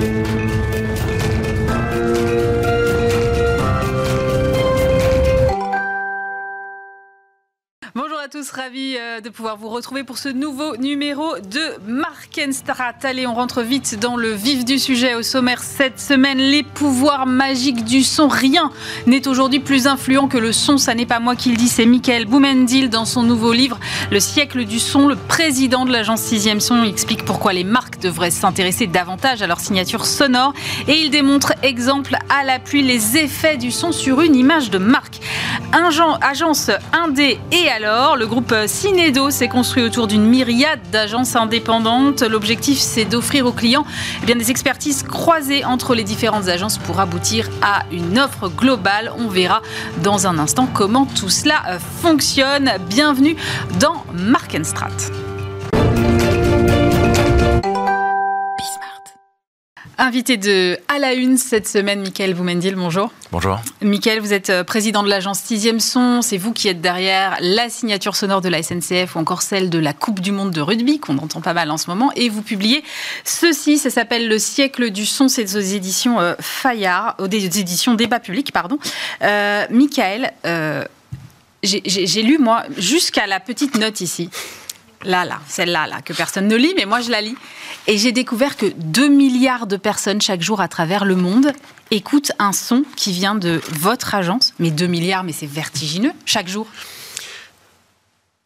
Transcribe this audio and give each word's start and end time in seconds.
Thank 0.00 0.28
you. 0.28 0.29
Tous, 8.50 8.56
ravis 8.56 8.96
euh, 8.96 9.20
de 9.20 9.28
pouvoir 9.28 9.56
vous 9.56 9.68
retrouver 9.68 10.04
pour 10.04 10.18
ce 10.18 10.28
nouveau 10.28 10.76
numéro 10.76 11.36
de 11.38 11.60
Markenstrat. 11.86 12.94
Allez, 13.02 13.26
on 13.26 13.34
rentre 13.34 13.62
vite 13.62 13.98
dans 13.98 14.16
le 14.16 14.30
vif 14.32 14.64
du 14.64 14.78
sujet. 14.78 15.14
Au 15.14 15.22
sommaire 15.22 15.62
cette 15.62 16.00
semaine, 16.00 16.38
les 16.38 16.62
pouvoirs 16.62 17.26
magiques 17.26 17.84
du 17.84 18.02
son. 18.02 18.28
Rien 18.28 18.70
n'est 19.06 19.26
aujourd'hui 19.28 19.60
plus 19.60 19.86
influent 19.86 20.28
que 20.28 20.38
le 20.38 20.52
son. 20.52 20.78
Ça 20.78 20.94
n'est 20.94 21.06
pas 21.06 21.20
moi 21.20 21.36
qui 21.36 21.50
le 21.50 21.56
dis, 21.56 21.68
c'est 21.68 21.86
Michael 21.86 22.26
Boumendil 22.26 22.88
dans 22.88 23.04
son 23.04 23.22
nouveau 23.22 23.52
livre 23.52 23.78
Le 24.10 24.20
siècle 24.20 24.64
du 24.64 24.78
son. 24.78 25.08
Le 25.08 25.16
président 25.16 25.84
de 25.84 25.92
l'agence 25.92 26.20
6 26.22 26.60
Son 26.60 26.82
explique 26.82 27.24
pourquoi 27.24 27.52
les 27.52 27.64
marques 27.64 28.00
devraient 28.00 28.30
s'intéresser 28.30 28.86
davantage 28.86 29.42
à 29.42 29.46
leur 29.46 29.60
signature 29.60 30.06
sonore 30.06 30.52
et 30.88 30.98
il 30.98 31.10
démontre 31.10 31.52
exemple 31.62 32.16
à 32.28 32.44
l'appui 32.44 32.82
les 32.82 33.16
effets 33.16 33.56
du 33.56 33.70
son 33.70 33.92
sur 33.92 34.20
une 34.20 34.34
image 34.34 34.70
de 34.70 34.78
marque. 34.78 35.20
agence 36.22 36.70
indé 36.92 37.38
et 37.52 37.68
alors 37.68 38.16
le 38.16 38.26
groupe 38.26 38.39
Cinedo 38.66 39.30
s'est 39.30 39.48
construit 39.48 39.82
autour 39.82 40.06
d'une 40.06 40.24
myriade 40.24 40.80
d'agences 40.92 41.36
indépendantes. 41.36 42.22
L'objectif, 42.22 42.78
c'est 42.78 43.04
d'offrir 43.04 43.46
aux 43.46 43.52
clients 43.52 43.84
eh 44.26 44.34
des 44.34 44.50
expertises 44.50 45.02
croisées 45.02 45.64
entre 45.64 45.94
les 45.94 46.04
différentes 46.04 46.48
agences 46.48 46.78
pour 46.78 47.00
aboutir 47.00 47.48
à 47.62 47.84
une 47.92 48.18
offre 48.18 48.48
globale. 48.48 49.12
On 49.18 49.28
verra 49.28 49.62
dans 50.02 50.26
un 50.26 50.38
instant 50.38 50.68
comment 50.72 51.06
tout 51.06 51.30
cela 51.30 51.78
fonctionne. 52.02 52.70
Bienvenue 52.88 53.36
dans 53.78 54.04
Markenstrat. 54.12 55.29
Invité 60.02 60.38
de 60.38 60.78
À 60.88 60.98
la 60.98 61.12
Une 61.12 61.36
cette 61.36 61.68
semaine, 61.68 62.00
Michael 62.00 62.32
Boumendil, 62.32 62.74
bonjour. 62.74 63.12
Bonjour. 63.32 63.60
Michael, 63.82 64.20
vous 64.20 64.32
êtes 64.32 64.48
euh, 64.48 64.64
président 64.64 65.02
de 65.02 65.10
l'agence 65.10 65.40
6 65.40 65.78
Son. 65.78 66.22
C'est 66.22 66.38
vous 66.38 66.54
qui 66.54 66.68
êtes 66.68 66.80
derrière 66.80 67.36
la 67.42 67.68
signature 67.68 68.16
sonore 68.16 68.40
de 68.40 68.48
la 68.48 68.62
SNCF 68.62 69.14
ou 69.14 69.18
encore 69.18 69.42
celle 69.42 69.68
de 69.68 69.78
la 69.78 69.92
Coupe 69.92 70.20
du 70.20 70.32
Monde 70.32 70.52
de 70.52 70.62
rugby, 70.62 71.00
qu'on 71.00 71.18
entend 71.18 71.42
pas 71.42 71.52
mal 71.52 71.70
en 71.70 71.76
ce 71.76 71.90
moment. 71.90 72.12
Et 72.16 72.30
vous 72.30 72.40
publiez 72.40 72.82
ceci, 73.24 73.76
ça 73.76 73.90
s'appelle 73.90 74.26
Le 74.26 74.38
siècle 74.38 74.88
du 74.88 75.04
son. 75.04 75.28
C'est 75.28 75.54
aux 75.54 75.60
éditions 75.60 76.18
euh, 76.18 76.32
Fayard, 76.40 77.14
aux 77.18 77.26
éditions 77.26 77.92
Débat 77.92 78.20
Public, 78.20 78.52
pardon. 78.52 78.78
Euh, 79.20 79.66
Michael, 79.68 80.32
euh, 80.46 80.82
j'ai 81.62 82.22
lu, 82.22 82.38
moi, 82.38 82.62
jusqu'à 82.78 83.26
la 83.26 83.38
petite 83.38 83.76
note 83.76 84.00
ici 84.00 84.30
là, 85.04 85.24
là, 85.24 85.40
celle-là, 85.48 85.86
là, 85.86 86.02
que 86.02 86.12
personne 86.12 86.48
ne 86.48 86.56
lit, 86.56 86.74
mais 86.76 86.84
moi 86.84 87.00
je 87.00 87.10
la 87.10 87.20
lis. 87.20 87.36
Et 87.86 87.98
j'ai 87.98 88.12
découvert 88.12 88.56
que 88.56 88.66
2 88.66 89.08
milliards 89.08 89.66
de 89.66 89.76
personnes 89.76 90.20
chaque 90.20 90.42
jour 90.42 90.60
à 90.60 90.68
travers 90.68 91.04
le 91.04 91.16
monde 91.16 91.52
écoutent 91.90 92.32
un 92.38 92.52
son 92.52 92.84
qui 92.96 93.12
vient 93.12 93.34
de 93.34 93.60
votre 93.80 94.14
agence. 94.14 94.54
Mais 94.58 94.70
2 94.70 94.86
milliards, 94.86 95.24
mais 95.24 95.32
c'est 95.32 95.46
vertigineux 95.46 96.12
chaque 96.26 96.48
jour. 96.48 96.66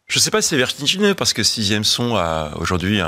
Je 0.07 0.19
ne 0.19 0.21
sais 0.21 0.31
pas 0.31 0.41
si 0.41 0.49
c'est 0.49 0.57
vertigineux 0.57 1.15
parce 1.15 1.33
que 1.33 1.43
Sixième 1.43 1.83
Son 1.83 2.15
a 2.15 2.51
aujourd'hui 2.57 3.01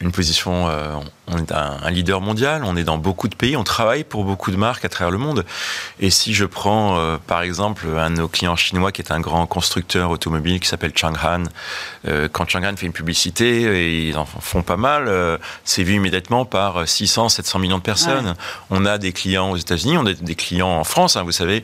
une 0.00 0.12
position, 0.12 0.68
euh, 0.68 0.96
on 1.28 1.38
est 1.38 1.52
un, 1.52 1.90
leader 1.90 2.20
mondial, 2.20 2.62
on 2.64 2.76
est 2.76 2.84
dans 2.84 2.98
beaucoup 2.98 3.28
de 3.28 3.34
pays, 3.34 3.56
on 3.56 3.64
travaille 3.64 4.04
pour 4.04 4.24
beaucoup 4.24 4.50
de 4.50 4.56
marques 4.56 4.84
à 4.84 4.88
travers 4.88 5.10
le 5.10 5.18
monde. 5.18 5.44
Et 6.00 6.10
si 6.10 6.34
je 6.34 6.44
prends 6.44 6.98
euh, 6.98 7.16
par 7.26 7.42
exemple 7.42 7.86
un 7.98 8.10
de 8.10 8.16
nos 8.16 8.28
clients 8.28 8.56
chinois 8.56 8.92
qui 8.92 9.02
est 9.02 9.12
un 9.12 9.20
grand 9.20 9.46
constructeur 9.46 10.10
automobile 10.10 10.60
qui 10.60 10.68
s'appelle 10.68 10.92
Chang'an, 10.94 11.44
euh, 12.06 12.28
quand 12.30 12.48
Chang'an 12.48 12.76
fait 12.76 12.86
une 12.86 12.92
publicité, 12.92 13.62
et 13.62 14.08
ils 14.08 14.18
en 14.18 14.24
font 14.24 14.62
pas 14.62 14.76
mal, 14.76 15.10
c'est 15.64 15.82
vu 15.82 15.94
immédiatement 15.94 16.44
par 16.44 16.86
600, 16.86 17.28
700 17.28 17.58
millions 17.58 17.78
de 17.78 17.82
personnes. 17.82 18.34
On 18.70 18.84
a 18.84 18.98
des 18.98 19.12
clients 19.12 19.50
aux 19.50 19.56
États-Unis, 19.56 19.98
on 19.98 20.06
a 20.06 20.12
des 20.12 20.34
clients 20.34 20.68
en 20.68 20.84
France, 20.84 21.16
hein, 21.16 21.22
vous 21.22 21.32
savez, 21.32 21.62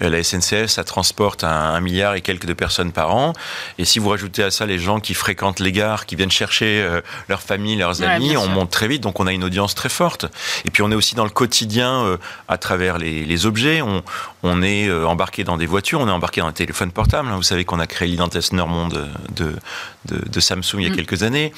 la 0.00 0.22
SNCF, 0.22 0.66
ça 0.66 0.84
transporte 0.84 1.44
un, 1.44 1.48
un, 1.48 1.80
milliard 1.80 2.14
et 2.14 2.20
quelques 2.20 2.46
de 2.46 2.52
personnes 2.52 2.92
par 2.92 3.14
an. 3.14 3.32
Et 3.78 3.84
si 3.84 3.98
vous 3.98 4.08
rajoutez 4.08 4.42
à 4.42 4.50
ça 4.50 4.66
les 4.66 4.78
gens 4.78 5.00
qui 5.00 5.14
fréquentent 5.14 5.60
les 5.60 5.72
gares, 5.72 6.06
qui 6.06 6.16
viennent 6.16 6.30
chercher 6.30 6.82
euh, 6.82 7.00
leur 7.28 7.40
famille, 7.40 7.76
leurs 7.76 8.02
amis, 8.02 8.36
on 8.36 8.46
monte 8.46 8.70
très 8.70 8.88
vite, 8.88 8.97
donc 9.00 9.20
on 9.20 9.26
a 9.26 9.32
une 9.32 9.44
audience 9.44 9.74
très 9.74 9.88
forte. 9.88 10.26
Et 10.64 10.70
puis 10.70 10.82
on 10.82 10.90
est 10.90 10.94
aussi 10.94 11.14
dans 11.14 11.24
le 11.24 11.30
quotidien 11.30 12.04
euh, 12.04 12.16
à 12.48 12.58
travers 12.58 12.98
les, 12.98 13.46
objets. 13.46 13.82
On, 13.82 14.02
on 14.42 14.62
est 14.62 14.88
euh, 14.88 15.06
embarqué 15.06 15.44
dans 15.44 15.56
des 15.56 15.66
voitures, 15.66 16.00
on 16.00 16.08
est 16.08 16.12
embarqué 16.12 16.40
dans 16.40 16.48
un 16.48 16.52
téléphone 16.52 16.90
portable. 16.90 17.28
Hein. 17.28 17.36
Vous 17.36 17.42
savez 17.42 17.64
qu'on 17.64 17.80
a 17.80 17.86
créé 17.86 18.08
l'identité 18.08 18.40
sonore 18.40 18.68
monde 18.68 19.08
de, 19.34 19.54
de, 20.06 20.40
Samsung 20.40 20.78
il 20.78 20.82
y 20.82 20.86
a 20.86 20.90
mm. 20.90 20.96
quelques 20.96 21.22
années 21.22 21.52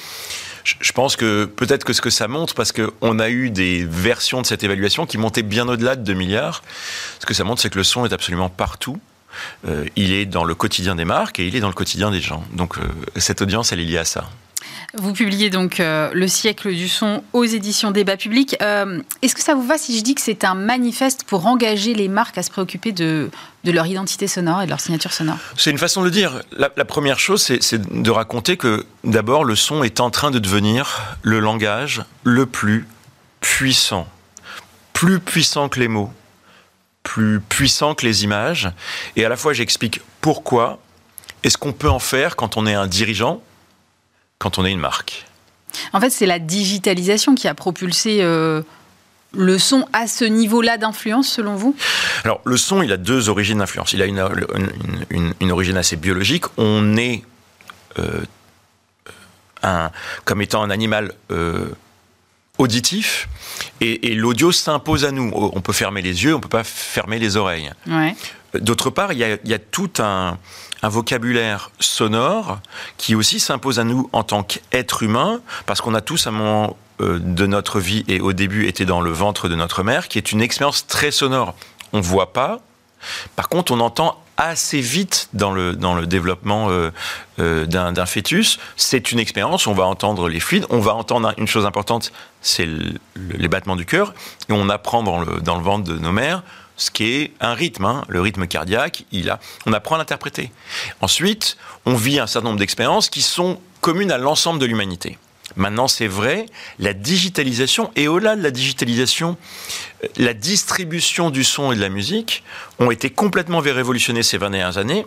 je 0.63 0.91
pense 0.91 1.15
que 1.15 1.45
peut-être 1.45 1.83
que 1.83 1.93
ce 1.93 2.01
que 2.01 2.09
ça 2.09 2.27
montre, 2.27 2.53
parce 2.53 2.71
qu'on 2.71 3.19
a 3.19 3.29
eu 3.29 3.49
des 3.49 3.83
versions 3.83 4.41
de 4.41 4.45
cette 4.45 4.63
évaluation 4.63 5.05
qui 5.05 5.17
montaient 5.17 5.43
bien 5.43 5.67
au-delà 5.67 5.95
de 5.95 6.03
2 6.03 6.13
milliards, 6.13 6.61
ce 7.19 7.25
que 7.25 7.33
ça 7.33 7.43
montre, 7.43 7.61
c'est 7.61 7.69
que 7.69 7.77
le 7.77 7.83
son 7.83 8.05
est 8.05 8.13
absolument 8.13 8.49
partout. 8.49 8.99
Euh, 9.67 9.85
il 9.95 10.11
est 10.11 10.25
dans 10.25 10.43
le 10.43 10.55
quotidien 10.55 10.95
des 10.95 11.05
marques 11.05 11.39
et 11.39 11.47
il 11.47 11.55
est 11.55 11.61
dans 11.61 11.67
le 11.67 11.73
quotidien 11.73 12.11
des 12.11 12.21
gens. 12.21 12.43
Donc 12.53 12.77
euh, 12.77 12.81
cette 13.17 13.41
audience, 13.41 13.71
elle 13.71 13.79
est 13.79 13.85
liée 13.85 13.97
à 13.97 14.05
ça. 14.05 14.29
Vous 14.93 15.13
publiez 15.13 15.49
donc 15.49 15.79
euh, 15.79 16.09
Le 16.13 16.27
siècle 16.27 16.73
du 16.73 16.87
son 16.87 17.23
aux 17.33 17.43
éditions 17.43 17.91
Débat 17.91 18.17
Public. 18.17 18.55
Est-ce 19.21 19.35
que 19.35 19.41
ça 19.41 19.55
vous 19.55 19.65
va 19.65 19.77
si 19.77 19.97
je 19.97 20.03
dis 20.03 20.15
que 20.15 20.21
c'est 20.21 20.43
un 20.43 20.55
manifeste 20.55 21.23
pour 21.23 21.45
engager 21.45 21.93
les 21.93 22.07
marques 22.07 22.37
à 22.37 22.43
se 22.43 22.49
préoccuper 22.49 22.91
de, 22.91 23.29
leur 23.63 23.87
identité 23.87 24.27
sonore 24.27 24.61
et 24.61 24.65
de 24.65 24.69
leur 24.69 24.79
signature 24.79 25.13
sonore? 25.13 25.37
C'est 25.57 25.71
une 25.71 25.77
façon 25.77 26.03
de 26.03 26.09
dire. 26.09 26.41
La, 26.57 26.69
la 26.75 26.85
première 26.85 27.19
chose, 27.19 27.41
c'est 27.41 27.81
de 27.81 28.11
raconter 28.11 28.57
que 28.57 28.85
d'abord, 29.03 29.43
le 29.43 29.55
son 29.55 29.83
est 29.83 29.99
en 29.99 30.09
train 30.09 30.31
de 30.31 30.39
devenir 30.39 31.17
le 31.21 31.39
langage 31.39 32.03
le 32.23 32.45
plus 32.45 32.87
puissant. 33.39 34.07
Plus 34.93 35.19
puissant 35.19 35.67
que 35.67 35.79
les 35.79 35.87
mots, 35.87 36.11
plus 37.03 37.41
puissant 37.41 37.95
que 37.95 38.05
les 38.05 38.23
images. 38.23 38.69
Et 39.15 39.25
à 39.25 39.29
la 39.29 39.35
fois, 39.35 39.53
j'explique 39.53 40.01
pourquoi 40.21 40.79
est 41.43 41.49
ce 41.49 41.57
qu'on 41.57 41.73
peut 41.73 41.89
en 41.89 41.99
faire 41.99 42.35
quand 42.35 42.57
on 42.57 42.67
est 42.67 42.73
un 42.73 42.87
dirigeant, 42.87 43.41
quand 44.41 44.57
on 44.57 44.65
est 44.65 44.71
une 44.71 44.79
marque. 44.79 45.27
En 45.93 46.01
fait, 46.01 46.09
c'est 46.09 46.25
la 46.25 46.39
digitalisation 46.39 47.35
qui 47.35 47.47
a 47.47 47.53
propulsé 47.53 48.17
euh, 48.21 48.63
le 49.33 49.59
son 49.59 49.87
à 49.93 50.07
ce 50.07 50.25
niveau-là 50.25 50.77
d'influence, 50.77 51.29
selon 51.29 51.55
vous? 51.55 51.75
Alors, 52.23 52.41
le 52.43 52.57
son, 52.57 52.81
il 52.81 52.91
a 52.91 52.97
deux 52.97 53.29
origines 53.29 53.59
d'influence. 53.59 53.93
Il 53.93 54.01
a 54.01 54.07
une, 54.07 54.19
une, 55.39 55.51
origine 55.51 55.77
assez 55.77 55.95
biologique. 55.95 56.45
On 56.57 56.97
est, 56.97 57.23
euh, 57.99 58.21
un, 59.61 59.91
comme 60.25 60.41
étant 60.41 60.63
un 60.63 60.71
animal 60.71 61.13
euh, 61.29 61.69
auditif 62.57 63.29
et, 63.79 64.15
l'audio 64.15 64.51
s'impose 64.51 65.05
à 65.05 65.11
nous. 65.11 65.31
On 65.35 65.61
peut 65.61 65.71
fermer 65.71 66.01
les 66.01 66.23
yeux, 66.23 66.33
on 66.33 66.39
peut 66.39 66.49
pas 66.49 66.63
fermer 66.63 67.19
les 67.19 67.37
oreilles. 67.37 67.69
D'autre 68.55 68.89
part, 68.89 69.13
il 69.13 69.19
y 69.19 69.53
a, 69.53 69.59
tout 69.59 69.91
un, 69.99 70.39
vocabulaire 70.89 71.71
sonore 71.79 72.59
qui 72.97 73.15
aussi 73.15 73.39
s'impose 73.39 73.79
à 73.79 73.83
nous 73.83 74.09
en 74.13 74.23
tant 74.23 74.43
qu'être 74.43 75.03
humain, 75.03 75.41
parce 75.65 75.81
qu'on 75.81 75.93
a 75.93 76.01
tous 76.01 76.27
un 76.27 76.31
moment 76.31 76.77
euh, 77.01 77.19
de 77.19 77.45
notre 77.45 77.79
vie 77.79 78.03
et 78.07 78.19
au 78.19 78.33
début 78.33 78.67
été 78.67 78.85
dans 78.85 79.01
le 79.01 79.11
ventre 79.11 79.47
de 79.47 79.55
notre 79.55 79.83
mère, 79.83 80.07
qui 80.07 80.17
est 80.17 80.31
une 80.31 80.41
expérience 80.41 80.87
très 80.87 81.11
sonore. 81.11 81.55
On 81.93 82.01
voit 82.01 82.33
pas, 82.33 82.59
par 83.35 83.49
contre, 83.49 83.71
on 83.71 83.79
entend 83.79 84.17
assez 84.37 84.81
vite 84.81 85.29
dans 85.33 85.51
le, 85.51 85.75
dans 85.75 85.93
le 85.93 86.07
développement 86.07 86.69
euh, 86.69 86.91
euh, 87.39 87.65
d'un 87.65 88.05
fœtus. 88.05 88.59
C'est 88.75 89.11
une 89.11 89.19
expérience, 89.19 89.67
on 89.67 89.73
va 89.73 89.85
entendre 89.85 90.29
les 90.29 90.39
fluides, 90.39 90.65
on 90.69 90.79
va 90.79 90.95
entendre 90.95 91.33
une 91.37 91.47
chose 91.47 91.65
importante, 91.65 92.11
c'est 92.41 92.67
les 93.15 93.47
battements 93.47 93.75
du 93.75 93.85
cœur, 93.85 94.13
et 94.49 94.53
on 94.53 94.67
apprend 94.69 95.03
dans 95.03 95.19
le, 95.19 95.41
dans 95.41 95.57
le 95.57 95.63
ventre 95.63 95.83
de 95.83 95.97
nos 95.97 96.11
mères 96.11 96.43
ce 96.81 96.89
qui 96.89 97.03
est 97.03 97.31
un 97.39 97.53
rythme, 97.53 97.85
hein. 97.85 98.03
le 98.07 98.21
rythme 98.21 98.47
cardiaque, 98.47 99.05
il 99.11 99.29
a, 99.29 99.39
on 99.67 99.73
apprend 99.73 99.95
à 99.95 99.97
l'interpréter. 99.99 100.51
Ensuite, 100.99 101.55
on 101.85 101.93
vit 101.93 102.17
un 102.17 102.25
certain 102.25 102.47
nombre 102.47 102.59
d'expériences 102.59 103.07
qui 103.07 103.21
sont 103.21 103.59
communes 103.81 104.11
à 104.11 104.17
l'ensemble 104.17 104.57
de 104.59 104.65
l'humanité. 104.65 105.19
Maintenant, 105.55 105.87
c'est 105.87 106.07
vrai, 106.07 106.47
la 106.79 106.93
digitalisation, 106.93 107.91
et 107.95 108.07
au-delà 108.07 108.35
de 108.35 108.41
la 108.41 108.49
digitalisation, 108.49 109.37
euh, 110.03 110.07
la 110.17 110.33
distribution 110.33 111.29
du 111.29 111.43
son 111.43 111.71
et 111.71 111.75
de 111.75 111.81
la 111.81 111.89
musique 111.89 112.43
ont 112.79 112.89
été 112.89 113.11
complètement 113.11 113.59
révolutionnées 113.59 114.23
ces 114.23 114.39
20 114.39 114.49
dernières 114.49 114.77
années. 114.79 115.05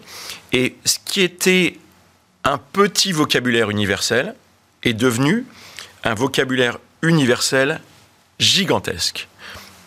Et 0.52 0.76
ce 0.84 0.98
qui 1.04 1.22
était 1.22 1.78
un 2.44 2.58
petit 2.58 3.10
vocabulaire 3.10 3.68
universel 3.68 4.36
est 4.84 4.94
devenu 4.94 5.44
un 6.04 6.14
vocabulaire 6.14 6.78
universel 7.02 7.80
gigantesque. 8.38 9.26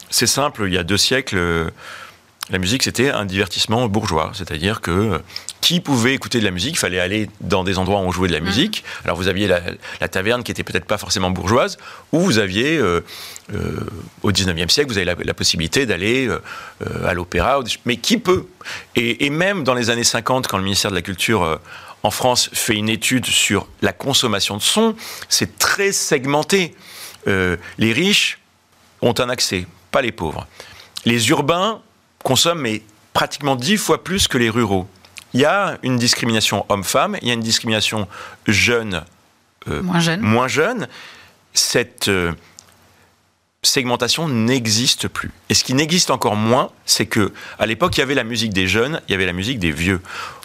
C'est 0.10 0.28
simple, 0.28 0.64
il 0.68 0.74
y 0.74 0.78
a 0.78 0.84
deux 0.84 0.98
siècles, 0.98 1.38
euh, 1.38 1.70
la 2.50 2.60
musique 2.60 2.84
c'était 2.84 3.10
un 3.10 3.26
divertissement 3.26 3.88
bourgeois, 3.88 4.32
c'est-à-dire 4.34 4.82
que 4.82 5.22
qui 5.68 5.82
pouvait 5.82 6.14
écouter 6.14 6.40
de 6.40 6.46
la 6.46 6.52
musique, 6.52 6.76
il 6.76 6.80
fallait 6.80 7.00
aller 7.00 7.30
dans 7.42 7.66
des 7.66 7.78
endroits 7.78 8.00
où 8.00 8.04
on 8.04 8.12
jouait 8.12 8.30
de 8.30 8.34
la 8.34 8.40
mm. 8.40 8.46
musique. 8.46 8.84
Alors 9.04 9.18
vous 9.18 9.28
aviez 9.28 9.48
la, 9.48 10.08
taverne 10.08 10.42
qui 10.44 10.52
était 10.52 10.64
peut-être 10.64 10.86
pas 10.86 10.98
forcément 10.98 11.30
bourgeoise, 11.30 11.78
ou 12.14 12.22
vous 12.22 12.38
aviez 12.38 12.78
euh, 12.78 13.04
euh, 13.54 13.82
au 14.22 14.32
19e 14.32 14.70
siècle, 14.70 14.90
vous 14.90 14.98
avez 14.98 15.06
la, 15.26 15.34
possibilité 15.34 15.86
d'aller 15.86 16.28
euh, 16.30 16.40
à 17.06 17.14
l'opéra, 17.14 17.60
mais 17.84 17.98
qui 17.98 18.18
peut? 18.18 18.48
Et, 18.96 19.26
et, 19.26 19.30
même 19.30 19.66
dans 19.66 19.74
les 19.74 19.90
années 19.90 20.06
50, 20.06 20.48
quand 20.48 20.58
le 20.58 20.64
ministère 20.64 20.92
de 20.92 20.96
la 20.96 21.02
Culture 21.02 21.60
en 22.02 22.12
France 22.12 22.50
fait 22.54 22.76
une 22.76 22.88
étude 22.88 23.26
sur 23.26 23.68
la 23.82 23.92
consommation 23.92 24.56
de 24.56 24.62
son, 24.62 24.96
c'est 25.28 25.60
très 25.60 25.92
segmenté. 25.92 26.76
les 27.26 27.92
riches 27.92 28.40
ont 29.02 29.16
un 29.20 29.30
accès, 29.30 29.68
pas 29.98 30.04
les 30.04 30.12
pauvres. 30.12 30.46
Les 31.06 31.30
urbains 31.32 31.82
consomment 32.24 32.62
mais 32.62 32.84
pratiquement 33.14 33.56
dix 33.56 33.78
fois 33.78 34.04
plus 34.04 34.28
que 34.28 34.38
les 34.38 34.52
ruraux. 34.52 34.88
Il 35.34 35.40
y 35.40 35.46
a 35.46 35.80
une 35.82 35.98
discrimination 35.98 36.68
homme-femme, 36.70 37.18
il 37.24 37.28
y 37.28 37.32
a 37.32 37.34
une 37.34 37.42
discrimination 37.42 38.08
jeune, 38.46 39.04
euh, 39.68 39.82
moins 39.82 40.00
jeune. 40.00 40.22
Moins 40.22 40.48
jeune. 40.48 40.88
Cette 41.56 42.10
euh, 42.10 42.32
segmentation 43.64 44.30
n'existe 44.30 45.08
plus. 45.08 45.32
Et 45.50 45.56
ce 45.56 45.64
qui 45.64 45.74
n'existe 45.74 46.12
encore 46.12 46.36
moins, 46.36 46.70
c'est 46.86 47.08
que 47.08 47.34
à 47.58 47.66
l'époque, 47.66 47.98
il 47.98 48.02
y 48.02 48.04
avait 48.04 48.14
la 48.14 48.24
musique 48.24 48.54
des 48.54 48.68
jeunes, 48.68 49.02
il 49.08 49.14
y 49.14 49.16
avait 49.16 49.26
la 49.26 49.34
musique 49.34 49.58
des 49.58 49.72
vieux. 49.72 50.00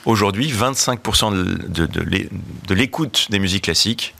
Aujourd'hui, 0.07 0.51
25% 0.51 1.31
de, 1.69 1.87
de 1.87 2.75
l'écoute 2.75 3.27
des 3.29 3.39
musiques 3.39 3.65
classiques, 3.65 4.15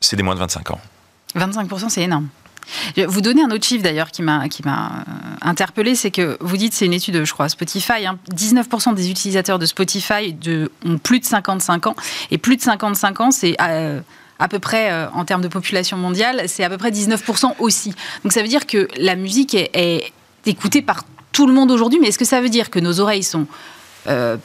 c'est 0.00 0.16
des 0.16 0.24
moins 0.24 0.34
de 0.34 0.40
25 0.40 0.72
ans. 0.72 0.80
25%, 1.36 1.90
c'est 1.90 2.02
énorme. 2.02 2.28
Vous 2.96 3.20
donnez 3.20 3.42
un 3.42 3.50
autre 3.50 3.64
chiffre 3.64 3.82
d'ailleurs 3.82 4.10
qui 4.10 4.22
m'a 4.22 4.48
qui 4.48 4.62
m'a 4.64 4.86
euh, 4.86 5.12
interpellé, 5.42 5.94
c'est 5.94 6.10
que 6.10 6.36
vous 6.40 6.56
dites 6.56 6.72
c'est 6.72 6.86
une 6.86 6.92
étude, 6.92 7.24
je 7.24 7.32
crois, 7.32 7.48
Spotify. 7.48 8.06
19% 8.34 8.88
hein. 8.88 8.92
des 8.92 9.10
utilisateurs 9.10 9.58
de 9.58 9.66
Spotify 9.66 10.32
de, 10.32 10.70
ont 10.84 10.98
plus 10.98 11.20
de 11.20 11.24
55 11.24 11.86
ans 11.86 11.96
et 12.30 12.38
plus 12.38 12.56
de 12.56 12.62
55 12.62 13.20
ans, 13.20 13.30
c'est 13.30 13.56
euh, 13.60 14.00
à 14.38 14.48
peu 14.48 14.58
près, 14.58 14.90
euh, 14.90 15.08
en 15.10 15.24
termes 15.24 15.42
de 15.42 15.48
population 15.48 15.96
mondiale, 15.96 16.44
c'est 16.46 16.64
à 16.64 16.70
peu 16.70 16.78
près 16.78 16.90
19% 16.90 17.54
aussi. 17.58 17.94
Donc 18.22 18.32
ça 18.32 18.42
veut 18.42 18.48
dire 18.48 18.66
que 18.66 18.88
la 18.98 19.16
musique 19.16 19.54
est, 19.54 20.12
écoutée 20.46 20.82
par 20.82 21.04
tout 21.32 21.46
le 21.46 21.54
monde 21.54 21.70
aujourd'hui, 21.70 21.98
mais 22.00 22.08
est-ce 22.08 22.18
que 22.18 22.24
ça 22.24 22.40
veut 22.40 22.50
dire 22.50 22.70
que 22.70 22.78
nos 22.78 23.00
oreilles 23.00 23.22
sont 23.22 23.46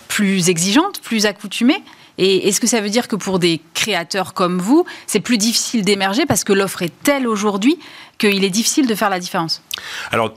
plus 0.08 0.48
exigeantes, 0.48 1.02
plus 1.02 1.26
accoutumées? 1.26 1.84
Et 2.22 2.48
est-ce 2.48 2.60
que 2.60 2.68
ça 2.68 2.82
veut 2.82 2.90
dire 2.90 3.08
que 3.08 3.16
pour 3.16 3.40
des 3.40 3.62
créateurs 3.74 4.34
comme 4.34 4.60
vous, 4.60 4.86
c'est 5.08 5.20
plus 5.20 5.38
difficile 5.38 5.84
d'émerger 5.84 6.26
parce 6.26 6.44
que 6.44 6.54
l'offre 6.54 6.82
est 6.82 6.94
telle 7.04 7.28
aujourd'hui 7.28 7.80
qu'il 8.18 8.44
est 8.44 8.50
difficile 8.50 8.88
de 8.88 8.96
faire 8.96 9.10
la 9.10 9.20
différence? 9.20 9.64
Alors, 10.12 10.34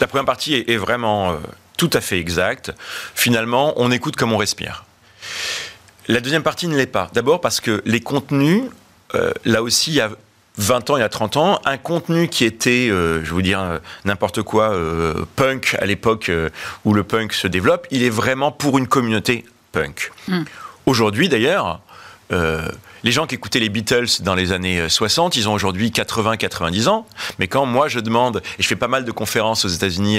la 0.00 0.06
première 0.06 0.24
partie 0.24 0.54
est, 0.54 0.76
vraiment 0.76 1.32
euh, 1.32 1.36
tout 1.76 1.90
à 1.92 2.00
fait 2.00 2.18
exacte. 2.18 2.72
Finalement, 3.14 3.74
on 3.76 3.90
écoute 3.90 4.16
comme 4.16 4.32
on 4.32 4.38
respire. 4.38 4.84
La 6.08 6.20
deuxième 6.20 6.42
partie 6.42 6.68
ne 6.68 6.76
l'est 6.76 6.86
pas. 6.86 7.10
D'abord 7.12 7.40
parce 7.40 7.60
que 7.60 7.82
les 7.84 8.00
contenus 8.00 8.64
euh, 9.14 9.32
là 9.44 9.62
aussi, 9.62 9.90
il 9.90 9.96
y 9.96 10.00
a 10.00 10.10
20 10.56 10.90
ans, 10.90 10.96
il 10.96 11.00
y 11.00 11.04
a 11.04 11.08
30 11.08 11.36
ans, 11.36 11.60
un 11.64 11.78
contenu 11.78 12.28
qui 12.28 12.44
était, 12.44 12.88
euh, 12.90 13.24
je 13.24 13.30
vous 13.30 13.42
dire 13.42 13.60
euh, 13.60 13.78
n'importe 14.04 14.42
quoi, 14.42 14.76
punk 15.36 15.76
à 15.80 15.86
l'époque 15.86 16.30
où 16.84 16.94
le 16.94 17.02
punk 17.02 17.32
se 17.32 17.48
développe, 17.48 17.86
il 17.90 18.02
est 18.02 18.10
vraiment 18.10 18.52
pour 18.52 18.78
une 18.78 18.86
communauté 18.86 19.44
punk. 19.72 20.10
Hmm. 20.28 20.44
Aujourd'hui 20.86 21.28
d'ailleurs, 21.28 21.80
les 22.30 23.12
gens 23.12 23.26
qui 23.26 23.36
écoutaient 23.36 23.60
les 23.60 23.68
Beatles 23.68 24.22
dans 24.22 24.34
les 24.34 24.50
années 24.50 24.88
60, 24.88 25.36
ils 25.36 25.48
ont 25.48 25.52
aujourd'hui 25.52 25.90
80-90 25.90 26.88
ans. 26.88 27.06
Mais 27.38 27.46
quand 27.46 27.64
moi 27.64 27.86
je 27.86 28.00
demande, 28.00 28.42
et 28.58 28.62
je 28.62 28.66
fais 28.66 28.76
pas 28.76 28.88
mal 28.88 29.04
de 29.04 29.12
conférences 29.12 29.64
aux 29.64 29.68
États-Unis 29.68 30.18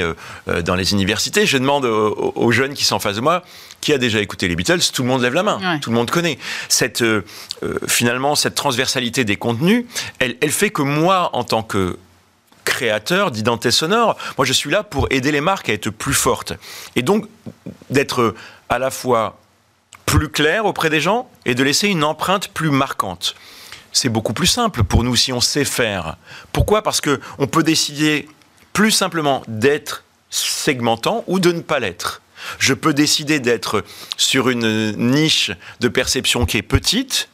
dans 0.63 0.75
les 0.75 0.93
universités, 0.93 1.45
je 1.45 1.57
demande 1.57 1.83
aux, 1.83 2.51
jeunes 2.51 2.73
qui 2.73 2.85
sont 2.85 2.95
en 2.95 2.99
face 2.99 3.17
de 3.17 3.21
moi, 3.21 3.43
qui 3.85 3.93
a 3.93 3.99
déjà 3.99 4.19
écouté 4.19 4.47
les 4.47 4.55
Beatles, 4.55 4.79
tout 4.91 5.03
le 5.03 5.07
monde 5.07 5.21
lève 5.21 5.35
la 5.35 5.43
main, 5.43 5.77
tout 5.79 5.91
le 5.91 5.95
monde 5.95 6.09
connaît. 6.09 6.39
Cette, 6.69 7.03
euh, 7.03 7.23
euh, 7.61 7.77
finalement, 7.87 8.33
cette 8.33 8.55
transversalité 8.55 9.25
des 9.25 9.35
contenus, 9.35 9.85
elle, 10.17 10.37
elle 10.41 10.49
fait 10.49 10.71
que 10.71 10.81
moi, 10.81 11.29
en 11.33 11.43
tant 11.43 11.61
que 11.61 11.97
créateur 12.63 13.29
d'identité 13.29 13.69
sonore, 13.69 14.17
moi 14.39 14.45
je 14.45 14.53
suis 14.53 14.71
là 14.71 14.81
pour 14.81 15.07
aider 15.11 15.31
les 15.31 15.39
marques 15.39 15.69
à 15.69 15.73
être 15.73 15.91
plus 15.91 16.15
fortes. 16.15 16.53
Et 16.95 17.03
donc 17.03 17.27
d'être 17.91 18.33
à 18.69 18.79
la 18.79 18.89
fois 18.89 19.37
plus 20.05 20.29
clair 20.29 20.65
auprès 20.65 20.89
des 20.89 21.01
gens 21.01 21.29
et 21.45 21.55
de 21.55 21.63
laisser 21.63 21.87
une 21.87 22.03
empreinte 22.03 22.49
plus 22.49 22.69
marquante. 22.69 23.35
C'est 23.91 24.09
beaucoup 24.09 24.33
plus 24.33 24.47
simple 24.47 24.83
pour 24.83 25.03
nous 25.03 25.15
si 25.15 25.31
on 25.31 25.41
sait 25.41 25.65
faire. 25.65 26.17
Pourquoi? 26.51 26.81
Parce 26.81 27.01
que 27.01 27.19
on 27.37 27.47
peut 27.47 27.63
décider 27.63 28.27
plus 28.73 28.91
simplement 28.91 29.41
d'être 29.47 30.03
segmentant 30.29 31.23
ou 31.27 31.39
de 31.39 31.51
ne 31.51 31.61
pas 31.61 31.79
l'être. 31.79 32.21
Je 32.59 32.73
peux 32.73 32.93
décider 32.93 33.39
d'être 33.39 33.83
sur 34.17 34.49
une 34.49 34.91
niche 34.97 35.51
de 35.79 35.87
perception 35.87 36.45
qui 36.45 36.57
est 36.57 36.61
petite 36.61 37.29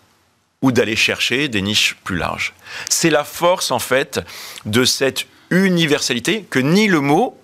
ou 0.61 0.71
d'aller 0.71 0.95
chercher 0.95 1.47
des 1.47 1.61
niches 1.61 1.97
plus 2.03 2.17
larges. 2.17 2.53
C'est 2.89 3.09
la 3.09 3.23
force, 3.23 3.71
en 3.71 3.79
fait, 3.79 4.21
de 4.65 4.85
cette 4.85 5.25
universalité 5.49 6.45
que 6.49 6.59
ni 6.59 6.87
le 6.87 7.01
mot, 7.01 7.37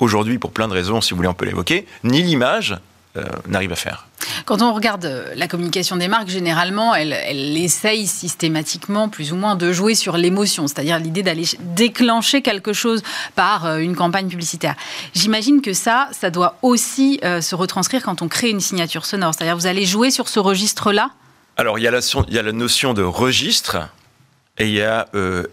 aujourd'hui, 0.00 0.38
pour 0.38 0.50
plein 0.50 0.68
de 0.68 0.74
raisons, 0.74 1.00
si 1.00 1.10
vous 1.10 1.16
voulez, 1.16 1.28
on 1.28 1.34
peut 1.34 1.46
l'évoquer, 1.46 1.86
ni 2.02 2.22
l'image 2.22 2.76
n'arrive 3.46 3.72
à 3.72 3.76
faire. 3.76 4.06
Quand 4.44 4.62
on 4.62 4.72
regarde 4.72 5.04
euh, 5.04 5.32
la 5.36 5.48
communication 5.48 5.96
des 5.96 6.08
marques, 6.08 6.28
généralement, 6.28 6.94
elle, 6.94 7.12
elle 7.12 7.56
essaye 7.56 8.06
systématiquement, 8.06 9.08
plus 9.08 9.32
ou 9.32 9.36
moins, 9.36 9.54
de 9.54 9.72
jouer 9.72 9.94
sur 9.94 10.16
l'émotion, 10.16 10.66
c'est-à-dire 10.66 10.98
l'idée 10.98 11.22
d'aller 11.22 11.44
déclencher 11.60 12.42
quelque 12.42 12.72
chose 12.72 13.02
par 13.34 13.66
euh, 13.66 13.78
une 13.78 13.94
campagne 13.94 14.28
publicitaire. 14.28 14.74
J'imagine 15.14 15.60
que 15.62 15.72
ça, 15.72 16.08
ça 16.12 16.30
doit 16.30 16.58
aussi 16.62 17.20
se 17.22 17.54
retranscrire 17.54 18.02
quand 18.02 18.22
on 18.22 18.28
crée 18.28 18.50
une 18.50 18.60
signature 18.60 19.06
sonore, 19.06 19.34
c'est-à-dire 19.34 19.56
vous 19.56 19.66
allez 19.66 19.84
jouer 19.84 20.10
sur 20.10 20.28
ce 20.28 20.40
registre-là? 20.40 21.10
Alors, 21.56 21.78
il 21.78 21.82
y, 21.82 21.88
a 21.88 21.90
la, 21.90 22.00
il 22.28 22.34
y 22.34 22.38
a 22.38 22.42
la 22.42 22.52
notion 22.52 22.94
de 22.94 23.02
registre 23.02 23.88
et 24.58 24.66
il 24.66 24.74
y 24.74 24.82
a 24.82 25.06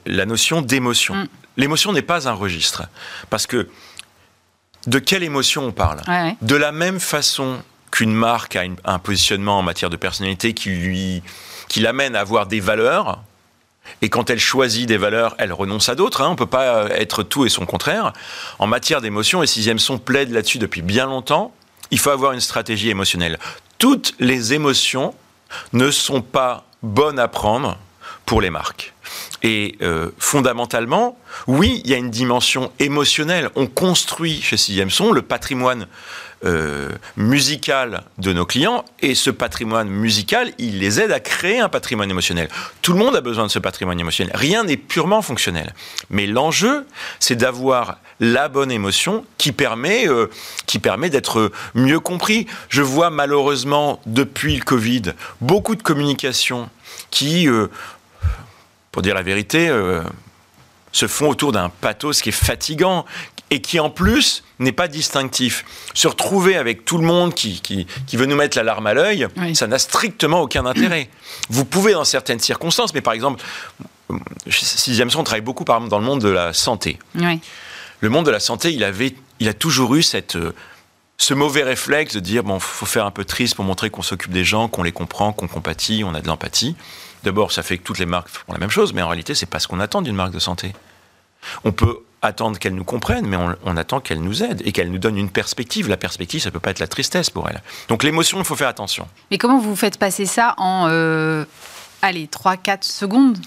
la 0.05 0.25
notion 0.25 0.61
d'émotion. 0.61 1.15
Mm. 1.15 1.27
L'émotion 1.57 1.93
n'est 1.93 2.01
pas 2.01 2.27
un 2.27 2.33
registre, 2.33 2.83
parce 3.29 3.45
que 3.45 3.67
de 4.87 4.99
quelle 4.99 5.23
émotion 5.23 5.65
on 5.65 5.71
parle 5.71 6.01
De 6.41 6.55
la 6.55 6.71
même 6.71 6.99
façon 6.99 7.61
qu'une 7.91 8.13
marque 8.13 8.55
a 8.55 8.63
un 8.85 8.99
positionnement 8.99 9.59
en 9.59 9.61
matière 9.61 9.89
de 9.89 9.97
personnalité 9.97 10.53
qui 10.53 10.69
lui 10.69 11.23
qui 11.67 11.79
l'amène 11.79 12.17
à 12.17 12.19
avoir 12.19 12.47
des 12.47 12.59
valeurs, 12.59 13.21
et 14.01 14.09
quand 14.09 14.29
elle 14.29 14.39
choisit 14.39 14.87
des 14.87 14.97
valeurs, 14.97 15.35
elle 15.37 15.53
renonce 15.53 15.89
à 15.89 15.95
d'autres. 15.95 16.21
Hein. 16.21 16.27
On 16.27 16.31
ne 16.31 16.35
peut 16.35 16.45
pas 16.45 16.89
être 16.89 17.23
tout 17.23 17.45
et 17.45 17.49
son 17.49 17.65
contraire. 17.65 18.13
En 18.59 18.67
matière 18.67 19.01
d'émotion, 19.01 19.43
et 19.43 19.47
Sixième 19.47 19.79
Son 19.79 19.97
plaide 19.97 20.31
là-dessus 20.31 20.57
depuis 20.57 20.81
bien 20.81 21.05
longtemps, 21.05 21.53
il 21.89 21.99
faut 21.99 22.09
avoir 22.09 22.33
une 22.33 22.41
stratégie 22.41 22.89
émotionnelle. 22.89 23.39
Toutes 23.77 24.13
les 24.19 24.53
émotions 24.53 25.13
ne 25.73 25.91
sont 25.91 26.21
pas 26.21 26.65
bonnes 26.83 27.19
à 27.19 27.27
prendre 27.27 27.77
pour 28.25 28.41
les 28.41 28.49
marques. 28.49 28.93
Et 29.43 29.75
euh, 29.81 30.09
fondamentalement, 30.19 31.17
oui, 31.47 31.81
il 31.83 31.89
y 31.89 31.93
a 31.93 31.97
une 31.97 32.11
dimension 32.11 32.71
émotionnelle. 32.79 33.49
On 33.55 33.67
construit 33.67 34.41
chez 34.41 34.57
Sixième 34.57 34.91
Son 34.91 35.11
le 35.11 35.21
patrimoine 35.21 35.87
euh, 36.43 36.89
musical 37.17 38.03
de 38.17 38.33
nos 38.33 38.47
clients 38.47 38.83
et 38.99 39.13
ce 39.13 39.29
patrimoine 39.29 39.87
musical, 39.87 40.51
il 40.57 40.79
les 40.79 40.99
aide 40.99 41.11
à 41.11 41.19
créer 41.19 41.59
un 41.59 41.69
patrimoine 41.69 42.09
émotionnel. 42.09 42.49
Tout 42.81 42.93
le 42.93 42.99
monde 42.99 43.15
a 43.15 43.21
besoin 43.21 43.45
de 43.45 43.51
ce 43.51 43.59
patrimoine 43.59 43.99
émotionnel. 43.99 44.35
Rien 44.35 44.63
n'est 44.63 44.77
purement 44.77 45.21
fonctionnel. 45.21 45.75
Mais 46.09 46.25
l'enjeu, 46.25 46.87
c'est 47.19 47.35
d'avoir 47.35 47.99
la 48.19 48.47
bonne 48.47 48.71
émotion 48.71 49.23
qui 49.37 49.51
permet, 49.51 50.07
euh, 50.07 50.31
permet 50.81 51.11
d'être 51.11 51.51
mieux 51.75 51.99
compris. 51.99 52.47
Je 52.69 52.81
vois 52.81 53.11
malheureusement 53.11 54.01
depuis 54.07 54.55
le 54.55 54.63
Covid 54.63 55.13
beaucoup 55.41 55.75
de 55.75 55.83
communications 55.83 56.69
qui 57.11 57.47
pour 58.91 59.01
dire 59.01 59.15
la 59.15 59.21
vérité, 59.21 59.69
euh, 59.69 60.01
se 60.91 61.07
font 61.07 61.29
autour 61.29 61.51
d'un 61.51 61.69
pathos 61.69 62.21
qui 62.21 62.29
est 62.29 62.33
fatigant 62.33 63.05
et 63.49 63.61
qui 63.61 63.79
en 63.79 63.89
plus 63.89 64.43
n'est 64.59 64.71
pas 64.71 64.87
distinctif. 64.87 65.65
Se 65.93 66.07
retrouver 66.07 66.55
avec 66.55 66.85
tout 66.85 66.97
le 66.97 67.05
monde 67.05 67.33
qui, 67.33 67.61
qui, 67.61 68.17
veut 68.17 68.25
nous 68.25 68.35
mettre 68.35 68.57
la 68.57 68.63
larme 68.63 68.87
à 68.87 68.93
l'œil, 68.93 69.27
ça 69.53 69.67
n'a 69.67 69.79
strictement 69.79 70.41
aucun 70.41 70.65
intérêt. 70.65 71.09
Vous 71.49 71.65
pouvez 71.65 71.93
dans 71.93 72.05
certaines 72.05 72.39
circonstances, 72.39 72.93
mais 72.93 73.01
par 73.01 73.13
exemple, 73.13 73.43
Sixième 74.49 75.09
Son 75.09 75.23
travaille 75.23 75.41
beaucoup 75.41 75.63
par 75.63 75.77
exemple 75.77 75.91
dans 75.91 75.99
le 75.99 76.05
monde 76.05 76.21
de 76.21 76.29
la 76.29 76.53
santé. 76.53 76.99
Le 77.99 78.09
monde 78.09 78.25
de 78.25 78.31
la 78.31 78.39
santé, 78.39 78.73
il, 78.73 78.83
avait, 78.83 79.13
il 79.39 79.47
a 79.47 79.53
toujours 79.53 79.95
eu 79.95 80.01
cette, 80.01 80.35
euh, 80.35 80.55
ce 81.21 81.35
mauvais 81.35 81.61
réflexe 81.61 82.15
de 82.15 82.19
dire 82.19 82.43
bon, 82.43 82.59
faut 82.59 82.87
faire 82.87 83.05
un 83.05 83.11
peu 83.11 83.23
triste 83.25 83.53
pour 83.53 83.63
montrer 83.63 83.91
qu'on 83.91 84.01
s'occupe 84.01 84.31
des 84.31 84.43
gens, 84.43 84.67
qu'on 84.67 84.81
les 84.81 84.91
comprend, 84.91 85.33
qu'on 85.33 85.47
compatit, 85.47 86.03
on 86.03 86.15
a 86.15 86.21
de 86.21 86.27
l'empathie. 86.27 86.75
D'abord, 87.23 87.51
ça 87.51 87.61
fait 87.61 87.77
que 87.77 87.83
toutes 87.83 87.99
les 87.99 88.07
marques 88.07 88.29
font 88.29 88.51
la 88.51 88.57
même 88.57 88.71
chose, 88.71 88.91
mais 88.93 89.03
en 89.03 89.07
réalité, 89.07 89.35
c'est 89.35 89.45
pas 89.45 89.59
ce 89.59 89.67
qu'on 89.67 89.79
attend 89.79 90.01
d'une 90.01 90.15
marque 90.15 90.33
de 90.33 90.39
santé. 90.39 90.73
On 91.63 91.71
peut 91.71 91.99
attendre 92.23 92.57
qu'elle 92.57 92.73
nous 92.73 92.83
comprenne, 92.83 93.27
mais 93.27 93.37
on, 93.37 93.77
attend 93.77 93.99
qu'elle 93.99 94.21
nous 94.21 94.41
aide 94.41 94.63
et 94.65 94.71
qu'elle 94.71 94.89
nous 94.89 94.97
donne 94.97 95.15
une 95.15 95.29
perspective. 95.29 95.87
La 95.87 95.97
perspective, 95.97 96.41
ça 96.41 96.49
peut 96.49 96.59
pas 96.59 96.71
être 96.71 96.79
la 96.79 96.87
tristesse 96.87 97.29
pour 97.29 97.47
elle. 97.47 97.61
Donc 97.87 98.01
l'émotion, 98.01 98.39
il 98.39 98.45
faut 98.45 98.55
faire 98.55 98.67
attention. 98.67 99.07
Mais 99.29 99.37
comment 99.37 99.59
vous 99.59 99.75
faites 99.75 99.99
passer 99.99 100.25
ça 100.25 100.55
en... 100.57 100.87
Euh, 100.89 101.45
allez, 102.01 102.27
3-4 102.27 102.83
secondes 102.83 103.37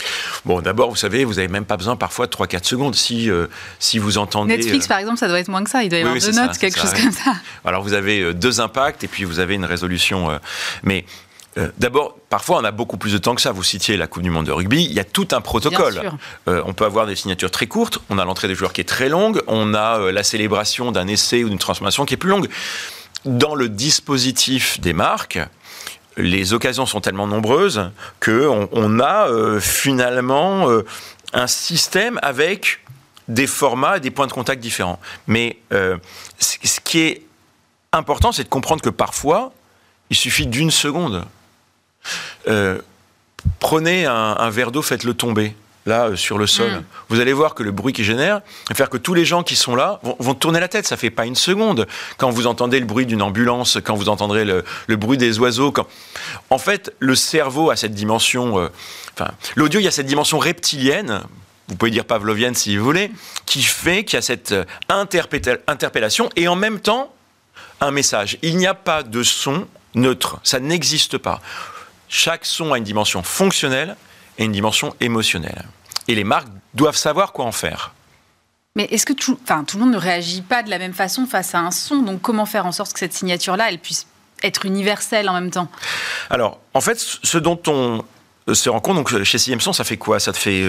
Bon, 0.45 0.61
d'abord, 0.61 0.91
vous 0.91 0.97
savez, 0.97 1.25
vous 1.25 1.35
n'avez 1.35 1.49
même 1.49 1.65
pas 1.65 1.77
besoin 1.77 1.97
parfois 1.97 2.27
de 2.27 2.33
3-4 2.33 2.65
secondes. 2.65 2.95
Si, 2.95 3.31
euh, 3.31 3.47
si 3.79 3.99
vous 3.99 4.19
entendez. 4.19 4.57
Netflix, 4.57 4.85
euh, 4.85 4.89
par 4.89 4.99
exemple, 4.99 5.19
ça 5.19 5.29
doit 5.29 5.39
être 5.39 5.49
moins 5.49 5.65
que 5.65 5.71
ça. 5.71 5.83
Il 5.83 5.89
doit 5.89 5.99
y 5.99 6.03
avoir 6.03 6.19
deux 6.19 6.33
notes, 6.33 6.59
quelque 6.59 6.79
chose 6.79 6.95
comme 6.95 7.13
ça. 7.13 7.35
Alors, 7.65 7.83
vous 7.83 7.95
avez 7.95 8.35
deux 8.35 8.61
impacts 8.61 9.05
et 9.05 9.09
puis 9.09 9.25
vous 9.25 9.39
avez 9.39 9.55
une 9.55 9.65
résolution. 9.65 10.39
mais 10.83 11.05
euh, 11.57 11.69
d'abord, 11.79 12.17
parfois, 12.31 12.59
on 12.59 12.65
a 12.65 12.73
beaucoup 12.73 12.97
plus 12.97 13.13
de 13.13 13.19
temps 13.19 13.35
que 13.35 13.41
ça. 13.41 13.53
Vous 13.53 13.63
citiez 13.63 13.97
la 13.97 14.07
Coupe 14.07 14.23
du 14.23 14.31
Monde 14.31 14.47
de 14.47 14.53
rugby. 14.53 14.85
Il 14.85 14.93
y 14.93 15.01
a 15.01 15.05
tout 15.05 15.29
un 15.33 15.41
protocole. 15.41 16.13
Euh, 16.49 16.63
on 16.67 16.73
peut 16.73 16.85
avoir 16.85 17.07
des 17.07 17.17
signatures 17.17 17.51
très 17.51 17.67
courtes. 17.67 17.99
On 18.11 18.19
a 18.19 18.25
l'entrée 18.25 18.49
des 18.49 18.55
joueurs 18.55 18.73
qui 18.73 18.81
est 18.81 18.89
très 18.89 19.09
longue. 19.09 19.43
On 19.47 19.75
a 19.75 20.01
euh, 20.01 20.13
la 20.13 20.23
célébration 20.23 20.91
d'un 20.91 21.07
essai 21.07 21.45
ou 21.45 21.49
d'une 21.49 21.59
transformation 21.59 22.05
qui 22.05 22.15
est 22.15 22.19
plus 22.19 22.31
longue. 22.31 22.49
Dans 23.25 23.55
le 23.55 23.69
dispositif 23.69 24.81
des 24.81 24.93
marques, 24.93 25.39
les 26.17 26.53
occasions 26.53 26.87
sont 26.87 27.01
tellement 27.01 27.27
nombreuses 27.27 27.91
qu'on 28.21 28.69
on 28.73 29.01
a 29.01 29.29
finalement 29.61 30.69
un 31.33 31.47
système 31.47 32.19
avec 32.23 32.81
des 33.29 33.47
formats, 33.47 33.99
des 33.99 34.11
points 34.11 34.27
de 34.27 34.33
contact 34.33 34.63
différents. 34.63 34.99
Mais 35.27 35.59
euh, 35.73 35.97
ce 36.39 36.81
qui 36.81 37.01
est 37.01 37.23
important, 37.93 38.33
c'est 38.33 38.45
de 38.45 38.49
comprendre 38.49 38.83
que 38.83 38.91
parfois, 38.91 39.53
il 40.11 40.17
suffit 40.17 40.47
d'une 40.47 40.71
seconde. 40.71 41.25
Euh, 42.49 42.81
prenez 43.61 44.07
un, 44.07 44.51
verre 44.51 44.73
d'eau, 44.73 44.83
faites-le 44.83 45.15
tomber 45.15 45.55
là 45.87 46.07
euh, 46.07 46.17
sur 46.17 46.39
le 46.39 46.47
sol. 46.47 46.71
Mm. 46.71 46.85
Vous 47.09 47.21
allez 47.21 47.33
voir 47.33 47.55
que 47.55 47.63
le 47.63 47.71
bruit 47.71 47.93
qu'il 47.93 48.05
génère 48.05 48.41
va 48.69 48.75
faire 48.75 48.91
que 48.91 48.97
tous 48.97 49.15
les 49.15 49.25
gens 49.25 49.43
qui 49.43 49.57
sont 49.57 49.77
là 49.77 50.01
vont, 50.03 50.35
tourner 50.35 50.61
la 50.61 50.69
tête. 50.69 50.87
Ça 50.87 50.97
fait 50.97 51.11
pas 51.11 51.27
une 51.27 51.35
seconde. 51.35 51.87
Quand 52.17 52.31
vous 52.31 52.47
entendez 52.47 52.81
le 52.81 52.87
bruit 52.87 53.07
d'une 53.07 53.23
ambulance, 53.23 53.79
quand 53.85 53.95
vous 53.95 54.09
entendrez 54.09 54.45
le, 54.45 54.65
bruit 54.97 55.19
des 55.19 55.39
oiseaux, 55.39 55.73
quand... 55.73 55.87
en 56.51 56.59
fait 56.59 56.93
le 56.99 57.15
cerveau 57.15 57.71
a 57.71 57.77
cette 57.77 57.95
dimension. 57.95 58.59
Euh, 58.59 58.69
enfin, 59.15 59.31
l'audio, 59.57 59.81
il 59.81 59.85
y 59.85 59.89
a 59.89 59.93
cette 59.93 60.07
dimension 60.07 60.39
reptilienne. 60.39 61.23
Vous 61.69 61.77
pouvez 61.77 61.91
dire 61.91 62.05
pavlovienne 62.05 62.55
si 62.55 62.77
vous 62.77 62.85
voulez, 62.85 63.11
qui 63.47 63.63
fait 63.63 64.05
qu'il 64.05 64.17
y 64.17 64.19
a 64.19 64.23
cette 64.23 64.55
interpellation 64.89 66.29
et 66.37 66.47
en 66.47 66.57
même 66.57 66.79
temps 66.79 67.15
un 67.81 67.91
message. 67.91 68.37
Il 68.43 68.59
n'y 68.59 68.67
a 68.67 68.75
pas 68.75 69.03
de 69.03 69.23
son 69.23 69.67
neutre. 69.95 70.39
Ça 70.43 70.61
n'existe 70.61 71.17
pas. 71.17 71.41
Chaque 72.09 72.45
son 72.45 72.73
a 72.73 72.79
une 72.79 72.85
dimension 72.85 73.23
fonctionnelle 73.23 73.97
et 74.39 74.45
une 74.45 74.53
dimension 74.53 74.95
émotionnelle. 75.01 75.65
Et 76.09 76.15
les 76.15 76.25
marques 76.25 76.49
doivent 76.75 76.97
savoir 76.97 77.33
quoi 77.33 77.45
en 77.45 77.53
faire. 77.53 77.93
Mais 78.77 78.85
est-ce 78.91 79.07
que 79.07 79.13
tout, 79.13 79.39
enfin, 79.45 79.65
tout 79.65 79.79
le 79.79 79.85
monde 79.85 79.95
ne 79.95 79.99
réagit 79.99 80.43
pas 80.43 80.63
de 80.63 80.71
la 80.71 80.79
même 80.79 80.95
façon 80.95 81.27
face 81.27 81.55
à 81.55 81.61
un 81.61 81.71
son? 81.71 82.03
Donc 82.03 82.21
comment 82.21 82.45
faire 82.45 82.67
en 82.67 82.73
sorte 82.73 82.93
que 82.93 82.99
cette 82.99 83.13
signature-là, 83.13 83.69
elle 83.69 83.79
puisse 83.79 84.07
être 84.43 84.67
universelle 84.67 85.29
en 85.29 85.35
même 85.35 85.51
temps? 85.51 85.69
Alors, 86.29 86.59
en 86.75 86.81
fait, 86.81 86.99
ce 86.99 87.39
dont 87.39 87.61
on 87.69 88.05
se 88.53 88.69
rend 88.69 88.81
compte, 88.81 88.97
donc 88.97 89.23
chez 89.23 89.39
CMSON, 89.39 89.73
ça 89.73 89.85
fait 89.85 89.97
quoi? 89.97 90.19
Ça 90.19 90.33
fait 90.33 90.63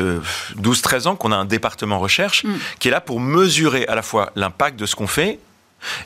12-13 0.56 1.08
euh, 1.08 1.10
ans 1.10 1.16
qu'on 1.16 1.32
a 1.32 1.36
un 1.36 1.46
département 1.46 2.00
recherche 2.00 2.44
mm. 2.44 2.54
qui 2.80 2.88
est 2.90 2.92
là 2.92 3.02
pour 3.02 3.20
mesurer 3.20 3.88
à 3.88 3.96
la 3.96 4.04
fois 4.04 4.32
l'impact 4.36 4.80
de 4.80 4.86
ce 4.86 4.96
qu'on 4.96 5.08
fait 5.08 5.40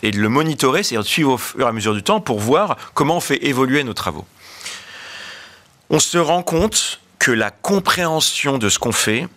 et 0.01 0.11
de 0.11 0.19
le 0.19 0.29
monitorer, 0.29 0.83
c'est-à-dire 0.83 1.03
de 1.03 1.07
suivre 1.07 1.33
au 1.33 1.37
fur 1.37 1.61
et 1.61 1.69
à 1.69 1.71
mesure 1.71 1.93
du 1.93 2.03
temps 2.03 2.21
pour 2.21 2.39
voir 2.39 2.77
comment 2.93 3.17
on 3.17 3.21
fait 3.21 3.45
évoluer 3.45 3.83
nos 3.83 3.93
travaux. 3.93 4.25
On 5.89 5.99
se 5.99 6.17
rend 6.17 6.43
compte 6.43 6.99
que 7.19 7.31
la 7.31 7.51
compréhension 7.51 8.57
de 8.57 8.69
ce 8.69 8.79
qu'on 8.79 8.91
fait 8.91 9.27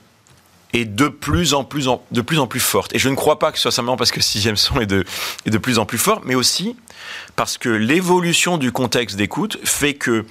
est 0.72 0.84
de 0.86 1.08
plus 1.08 1.52
en 1.52 1.64
plus, 1.64 1.88
de 2.12 2.20
plus 2.22 2.38
en 2.38 2.46
plus 2.46 2.60
forte. 2.60 2.94
Et 2.94 2.98
je 2.98 3.08
ne 3.08 3.14
crois 3.14 3.38
pas 3.38 3.52
que 3.52 3.58
ce 3.58 3.62
soit 3.62 3.72
simplement 3.72 3.96
parce 3.96 4.10
que 4.10 4.22
sixième 4.22 4.56
son 4.56 4.80
est 4.80 4.86
de, 4.86 5.04
de 5.44 5.58
plus 5.58 5.78
en 5.78 5.84
plus 5.84 5.98
fort, 5.98 6.22
mais 6.24 6.34
aussi 6.34 6.76
parce 7.36 7.58
que 7.58 7.68
l'évolution 7.68 8.56
du 8.56 8.72
contexte 8.72 9.16
d'écoute 9.16 9.58
fait 9.64 9.94
que 9.94 10.24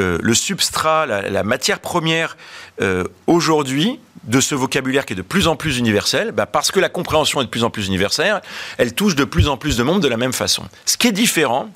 euh, 0.00 0.18
le 0.22 0.34
substrat, 0.34 1.04
la, 1.04 1.42
matière 1.42 1.80
première 1.80 2.38
euh, 2.80 3.04
aujourd'hui 3.26 4.00
de 4.24 4.40
ce 4.40 4.54
vocabulaire 4.54 5.04
qui 5.04 5.12
est 5.12 5.16
de 5.16 5.22
plus 5.22 5.48
en 5.48 5.56
plus 5.56 5.76
universel, 5.76 6.32
bah, 6.32 6.46
parce 6.46 6.70
que 6.70 6.80
la 6.80 6.88
compréhension 6.88 7.42
est 7.42 7.44
de 7.44 7.50
plus 7.50 7.64
en 7.64 7.70
plus 7.70 7.88
universelle, 7.88 8.40
elle 8.78 8.94
touche 8.94 9.16
de 9.16 9.24
plus 9.24 9.48
en 9.48 9.58
plus 9.58 9.76
de 9.76 9.82
monde 9.82 10.00
de 10.00 10.08
la 10.08 10.16
même 10.16 10.32
façon. 10.32 10.64
Ce 10.86 10.96
qui 10.96 11.08
est 11.08 11.12
différent, 11.12 11.68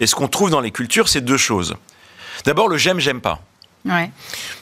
et 0.00 0.06
ce 0.06 0.14
qu'on 0.14 0.28
trouve 0.28 0.50
dans 0.50 0.60
les 0.60 0.72
cultures, 0.72 1.08
c'est 1.08 1.22
deux 1.22 1.36
choses. 1.38 1.76
D'abord, 2.44 2.68
le 2.68 2.76
j'aime, 2.76 3.00
j'aime 3.00 3.20
pas. 3.22 3.40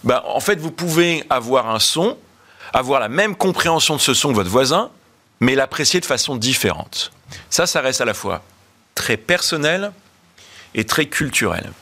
Bah, 0.04 0.24
en 0.26 0.40
fait, 0.40 0.56
vous 0.56 0.70
pouvez 0.70 1.24
avoir 1.30 1.70
un 1.70 1.78
son, 1.78 2.16
avoir 2.72 3.00
la 3.00 3.08
même 3.08 3.36
compréhension 3.36 3.96
de 3.96 4.00
ce 4.00 4.14
son 4.14 4.30
que 4.30 4.34
votre 4.34 4.50
voisin, 4.50 4.90
mais 5.40 5.54
l'apprécier 5.54 6.00
de 6.00 6.06
façon 6.06 6.36
différente. 6.36 7.12
Ça, 7.50 7.66
ça 7.66 7.80
reste 7.80 8.00
à 8.00 8.04
la 8.04 8.14
fois 8.14 8.42
très 8.94 9.16
personnel 9.16 9.92
et 10.74 10.84
très 10.84 11.06
culturel. 11.06 11.72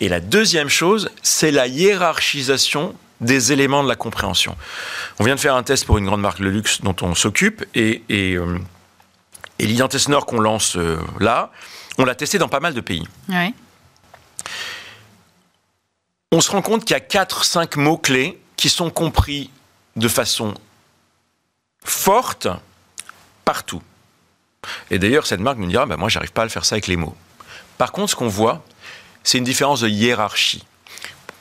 Et 0.00 0.08
la 0.08 0.20
deuxième 0.20 0.68
chose, 0.68 1.10
c'est 1.22 1.50
la 1.50 1.66
hiérarchisation 1.66 2.94
des 3.20 3.52
éléments 3.52 3.82
de 3.82 3.88
la 3.88 3.96
compréhension. 3.96 4.56
On 5.18 5.24
vient 5.24 5.34
de 5.34 5.40
faire 5.40 5.56
un 5.56 5.64
test 5.64 5.84
pour 5.84 5.98
une 5.98 6.06
grande 6.06 6.20
marque 6.20 6.40
de 6.40 6.48
luxe 6.48 6.82
dont 6.82 6.94
on 7.02 7.14
s'occupe 7.14 7.64
et, 7.74 8.02
et, 8.08 8.34
euh, 8.34 8.58
l'identité 9.58 9.98
sonore 9.98 10.24
qu'on 10.24 10.38
lance 10.38 10.76
euh, 10.76 10.98
là, 11.18 11.50
on 11.98 12.04
l'a 12.04 12.14
testé 12.14 12.38
dans 12.38 12.48
pas 12.48 12.60
mal 12.60 12.74
de 12.74 12.80
pays. 12.80 13.06
On 16.30 16.40
se 16.40 16.50
rend 16.50 16.62
compte 16.62 16.84
qu'il 16.84 16.94
y 16.94 17.00
a 17.00 17.00
4-5 17.00 17.78
mots-clés 17.78 18.38
qui 18.56 18.68
sont 18.68 18.90
compris 18.90 19.50
de 19.96 20.08
façon 20.08 20.54
forte 21.84 22.48
partout. 23.44 23.82
Et 24.90 24.98
d'ailleurs, 24.98 25.26
cette 25.26 25.40
marque 25.40 25.58
nous 25.58 25.68
dira, 25.68 25.86
bah, 25.86 25.96
moi, 25.96 26.08
j'arrive 26.08 26.32
pas 26.32 26.42
à 26.42 26.44
le 26.44 26.50
faire 26.50 26.64
ça 26.64 26.74
avec 26.74 26.86
les 26.86 26.96
mots. 26.96 27.16
Par 27.78 27.92
contre, 27.92 28.10
ce 28.10 28.16
qu'on 28.16 28.28
voit, 28.28 28.64
c'est 29.22 29.38
une 29.38 29.44
différence 29.44 29.80
de 29.80 29.88
hiérarchie. 29.88 30.64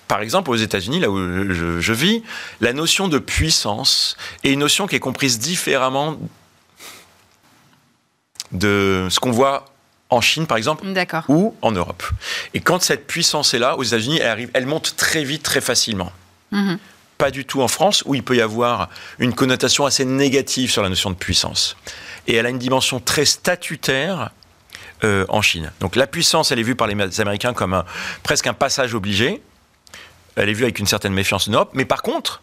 Par 0.07 0.21
exemple, 0.21 0.51
aux 0.51 0.55
États-Unis, 0.55 1.01
là 1.01 1.09
où 1.09 1.17
je, 1.17 1.93
vis, 1.93 2.23
la 2.61 2.71
notion 2.71 3.09
de 3.09 3.19
puissance 3.19 4.15
est 4.43 4.53
une 4.53 4.59
notion 4.59 4.87
qui 4.87 4.95
est 4.95 5.01
comprise 5.01 5.37
différemment 5.37 6.17
de 8.53 9.07
ce 9.09 9.19
qu'on 9.19 9.31
voit 9.31 9.65
en 10.09 10.21
Chine, 10.21 10.47
par 10.47 10.57
exemple, 10.57 10.85
ou 11.27 11.55
en 11.61 11.71
Europe. 11.71 12.03
Et 12.53 12.61
quand 12.61 12.81
cette 12.81 13.07
puissance 13.07 13.53
est 13.53 13.59
là, 13.59 13.77
aux 13.77 13.83
États-Unis, 13.83 14.19
elle, 14.19 14.27
arrive, 14.27 14.49
elle 14.53 14.65
monte 14.65 14.95
très 14.95 15.23
vite, 15.23 15.43
très 15.43 15.61
facilement. 15.61 16.11
Mhm. 16.51 16.79
Pas 17.17 17.31
du 17.31 17.45
tout 17.45 17.61
en 17.61 17.67
France, 17.67 18.03
où 18.05 18.15
il 18.15 18.23
peut 18.23 18.35
y 18.35 18.41
avoir 18.41 18.89
une 19.19 19.33
connotation 19.33 19.85
assez 19.85 20.05
négative 20.05 20.71
sur 20.71 20.83
la 20.83 20.89
notion 20.89 21.09
de 21.09 21.15
puissance. 21.15 21.75
Et 22.27 22.35
elle 22.35 22.45
a 22.45 22.49
une 22.49 22.59
dimension 22.59 22.99
très 22.99 23.25
statutaire 23.25 24.31
euh, 25.03 25.25
en 25.29 25.41
Chine. 25.41 25.71
Donc 25.79 25.95
la 25.95 26.07
puissance, 26.07 26.51
elle 26.51 26.59
est 26.59 26.63
vue 26.63 26.75
par 26.75 26.87
les 26.87 27.21
Américains 27.21 27.53
comme 27.53 27.83
presque 28.23 28.47
un 28.47 28.53
passage 28.53 28.93
obligé. 28.93 29.41
Elle 30.35 30.49
est 30.49 30.53
vue 30.53 30.63
avec 30.63 30.79
une 30.79 30.85
certaine 30.85 31.13
méfiance 31.13 31.47
en 31.47 31.51
Europe. 31.51 31.71
Mais 31.73 31.85
par 31.85 32.01
contre, 32.01 32.41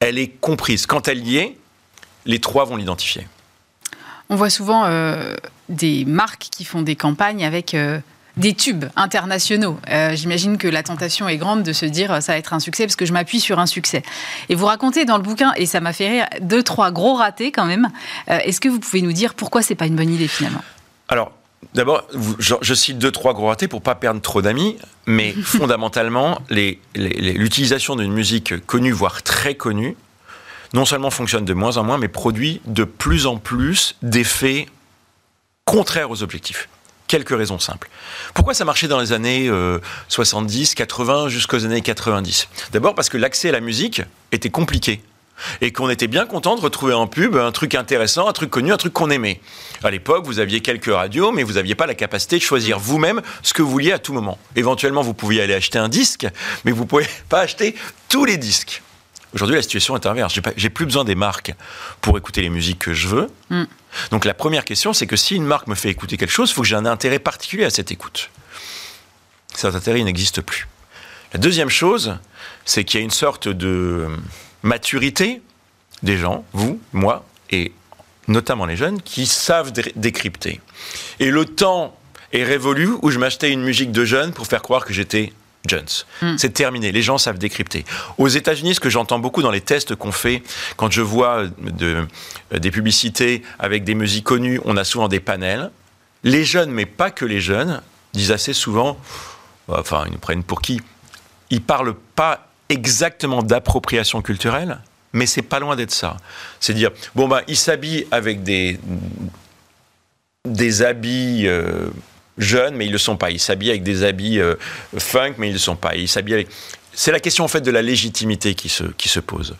elle 0.00 0.18
est 0.18 0.28
comprise. 0.28 0.86
Quand 0.86 1.08
elle 1.08 1.26
y 1.26 1.38
est, 1.38 1.56
les 2.26 2.40
trois 2.40 2.64
vont 2.64 2.76
l'identifier. 2.76 3.26
On 4.30 4.36
voit 4.36 4.50
souvent 4.50 4.84
euh, 4.84 5.34
des 5.68 6.04
marques 6.04 6.48
qui 6.50 6.64
font 6.64 6.82
des 6.82 6.96
campagnes 6.96 7.44
avec 7.44 7.74
euh, 7.74 7.98
des 8.36 8.54
tubes 8.54 8.84
internationaux. 8.94 9.80
J'imagine 10.12 10.58
que 10.58 10.68
la 10.68 10.82
tentation 10.82 11.28
est 11.28 11.38
grande 11.38 11.62
de 11.62 11.72
se 11.72 11.86
dire 11.86 12.22
ça 12.22 12.32
va 12.32 12.38
être 12.38 12.52
un 12.52 12.60
succès 12.60 12.84
parce 12.84 12.96
que 12.96 13.06
je 13.06 13.12
m'appuie 13.12 13.40
sur 13.40 13.58
un 13.58 13.66
succès. 13.66 14.02
Et 14.48 14.54
vous 14.54 14.66
racontez 14.66 15.04
dans 15.04 15.16
le 15.16 15.24
bouquin, 15.24 15.52
et 15.56 15.66
ça 15.66 15.80
m'a 15.80 15.92
fait 15.92 16.08
rire, 16.08 16.26
deux, 16.40 16.62
trois 16.62 16.92
gros 16.92 17.14
ratés 17.14 17.50
quand 17.50 17.64
même. 17.64 17.88
Est-ce 18.28 18.60
que 18.60 18.68
vous 18.68 18.78
pouvez 18.78 19.02
nous 19.02 19.12
dire 19.12 19.34
pourquoi 19.34 19.60
c'est 19.62 19.74
pas 19.74 19.86
une 19.86 19.96
bonne 19.96 20.12
idée 20.14 20.28
finalement? 20.28 20.62
Alors, 21.08 21.32
D'abord, 21.74 22.06
je, 22.38 22.74
cite 22.74 22.98
deux, 22.98 23.10
trois 23.10 23.34
gros 23.34 23.48
ratés 23.48 23.68
pour 23.68 23.82
pas 23.82 23.94
perdre 23.94 24.20
trop 24.20 24.42
d'amis, 24.42 24.76
mais 25.06 25.32
fondamentalement, 25.42 26.40
l'utilisation 26.50 27.96
d'une 27.96 28.12
musique 28.12 28.64
connue, 28.66 28.92
voire 28.92 29.22
très 29.22 29.54
connue, 29.54 29.96
non 30.72 30.84
seulement 30.84 31.10
fonctionne 31.10 31.44
de 31.44 31.54
moins 31.54 31.76
en 31.76 31.84
moins, 31.84 31.98
mais 31.98 32.08
produit 32.08 32.60
de 32.66 32.84
plus 32.84 33.26
en 33.26 33.36
plus 33.36 33.96
d'effets 34.02 34.66
contraires 35.64 36.10
aux 36.10 36.22
objectifs. 36.22 36.68
Quelques 37.06 37.36
raisons 37.36 37.58
simples. 37.58 37.88
Pourquoi 38.34 38.52
ça 38.52 38.66
marchait 38.66 38.88
dans 38.88 39.00
les 39.00 39.12
années 39.12 39.50
70, 40.08 40.72
euh, 40.72 40.74
80, 40.76 41.28
jusqu'aux 41.28 41.64
années 41.64 41.80
90 41.80 42.48
D'abord 42.72 42.94
parce 42.94 43.08
que 43.08 43.16
l'accès 43.16 43.48
à 43.48 43.52
la 43.52 43.60
musique 43.60 44.02
était 44.30 44.50
compliqué 44.50 45.02
et 45.60 45.72
qu'on 45.72 45.88
était 45.88 46.06
bien 46.06 46.26
content 46.26 46.56
de 46.56 46.60
retrouver 46.60 46.94
en 46.94 47.06
pub 47.06 47.36
un 47.36 47.52
truc 47.52 47.74
intéressant, 47.74 48.28
un 48.28 48.32
truc 48.32 48.50
connu, 48.50 48.72
un 48.72 48.76
truc 48.76 48.92
qu'on 48.92 49.10
aimait. 49.10 49.40
À 49.82 49.90
l'époque, 49.90 50.26
vous 50.26 50.38
aviez 50.38 50.60
quelques 50.60 50.92
radios, 50.92 51.32
mais 51.32 51.42
vous 51.42 51.54
n'aviez 51.54 51.74
pas 51.74 51.86
la 51.86 51.94
capacité 51.94 52.36
de 52.36 52.42
choisir 52.42 52.78
vous-même 52.78 53.22
ce 53.42 53.54
que 53.54 53.62
vous 53.62 53.70
vouliez 53.70 53.92
à 53.92 53.98
tout 53.98 54.12
moment. 54.12 54.38
Éventuellement, 54.56 55.02
vous 55.02 55.14
pouviez 55.14 55.42
aller 55.42 55.54
acheter 55.54 55.78
un 55.78 55.88
disque, 55.88 56.26
mais 56.64 56.72
vous 56.72 56.82
ne 56.82 56.88
pouvez 56.88 57.06
pas 57.28 57.40
acheter 57.40 57.74
tous 58.08 58.24
les 58.24 58.36
disques. 58.36 58.82
Aujourd'hui, 59.34 59.56
la 59.56 59.62
situation 59.62 59.96
est 59.96 60.06
inverse. 60.06 60.34
J'ai 60.56 60.70
plus 60.70 60.86
besoin 60.86 61.04
des 61.04 61.14
marques 61.14 61.54
pour 62.00 62.16
écouter 62.16 62.40
les 62.40 62.48
musiques 62.48 62.78
que 62.78 62.94
je 62.94 63.08
veux. 63.08 63.30
Mm. 63.50 63.64
Donc 64.10 64.24
la 64.24 64.34
première 64.34 64.64
question, 64.64 64.92
c'est 64.92 65.06
que 65.06 65.16
si 65.16 65.36
une 65.36 65.44
marque 65.44 65.66
me 65.66 65.74
fait 65.74 65.90
écouter 65.90 66.16
quelque 66.16 66.30
chose, 66.30 66.50
il 66.50 66.54
faut 66.54 66.62
que 66.62 66.68
j'ai 66.68 66.76
un 66.76 66.86
intérêt 66.86 67.18
particulier 67.18 67.64
à 67.64 67.70
cette 67.70 67.92
écoute. 67.92 68.30
Cet 69.54 69.74
intérêt 69.74 70.02
n'existe 70.02 70.40
plus. 70.40 70.66
La 71.32 71.38
deuxième 71.38 71.68
chose, 71.68 72.16
c'est 72.64 72.84
qu'il 72.84 73.00
y 73.00 73.02
a 73.02 73.04
une 73.04 73.10
sorte 73.10 73.48
de 73.48 74.06
maturité 74.62 75.42
des 76.02 76.16
gens, 76.16 76.44
vous, 76.52 76.80
moi, 76.92 77.24
et 77.50 77.72
notamment 78.28 78.66
les 78.66 78.76
jeunes, 78.76 79.02
qui 79.02 79.26
savent 79.26 79.72
décrypter. 79.96 80.60
Et 81.18 81.30
le 81.30 81.44
temps 81.44 81.98
est 82.32 82.44
révolu 82.44 82.90
où 83.02 83.10
je 83.10 83.18
m'achetais 83.18 83.50
une 83.50 83.62
musique 83.62 83.90
de 83.90 84.04
jeunes 84.04 84.32
pour 84.32 84.46
faire 84.46 84.62
croire 84.62 84.84
que 84.84 84.92
j'étais 84.92 85.32
C'est 86.36 86.54
terminé, 86.54 86.92
les 86.92 87.02
gens 87.02 87.18
savent 87.18 87.38
décrypter. 87.38 87.84
Aux 88.16 88.28
États-Unis, 88.28 88.76
ce 88.76 88.80
que 88.80 88.90
j'entends 88.90 89.18
beaucoup 89.18 89.42
dans 89.42 89.50
les 89.50 89.60
tests 89.60 89.94
qu'on 89.94 90.12
fait, 90.12 90.42
quand 90.76 90.90
je 90.90 91.02
vois 91.02 91.44
de, 91.58 92.06
des 92.52 92.70
publicités 92.70 93.42
avec 93.58 93.84
des 93.84 93.94
musiques 93.94 94.24
connues, 94.24 94.60
on 94.64 94.76
a 94.76 94.84
souvent 94.84 95.08
des 95.08 95.20
panels. 95.20 95.70
Les 96.24 96.44
jeunes, 96.44 96.70
mais 96.70 96.86
pas 96.86 97.10
que 97.10 97.24
les 97.24 97.40
jeunes, 97.40 97.82
disent 98.14 98.32
assez 98.32 98.52
souvent, 98.52 98.98
enfin, 99.68 100.04
ils 100.06 100.12
nous 100.12 100.18
prennent 100.18 100.42
pour 100.42 100.62
qui? 100.62 100.80
Ils 101.50 101.62
parlent 101.62 101.94
pas 102.14 102.48
exactement 102.68 103.42
d'appropriation 103.42 104.22
culturelle, 104.22 104.78
mais 105.12 105.26
c'est 105.26 105.42
pas 105.42 105.60
loin 105.60 105.76
d'être 105.76 105.92
ça. 105.92 106.16
C'est 106.60 106.74
dire, 106.74 106.90
bon, 107.14 107.28
ben, 107.28 107.42
ils 107.48 107.56
s'habillent 107.56 108.06
avec 108.10 108.42
des, 108.42 108.78
des 110.44 110.82
habits 110.82 111.46
euh, 111.46 111.88
jeunes, 112.38 112.74
mais 112.74 112.86
ils 112.86 112.88
ne 112.88 112.92
le 112.92 112.98
sont 112.98 113.16
pas. 113.16 113.30
Ils 113.30 113.40
s'habillent 113.40 113.70
avec 113.70 113.82
des 113.82 114.02
habits 114.02 114.40
euh, 114.40 114.54
funk, 114.96 115.34
mais 115.38 115.48
ils 115.48 115.50
ne 115.50 115.56
le 115.56 115.60
sont 115.60 115.76
pas. 115.76 115.94
Ils 115.94 116.08
s'habillent 116.08 116.34
avec... 116.34 116.48
C'est 116.92 117.12
la 117.12 117.20
question, 117.20 117.44
en 117.44 117.48
fait, 117.48 117.60
de 117.60 117.70
la 117.70 117.82
légitimité 117.82 118.54
qui 118.54 118.68
se, 118.68 118.84
qui 118.84 119.08
se 119.08 119.20
pose. 119.20 119.56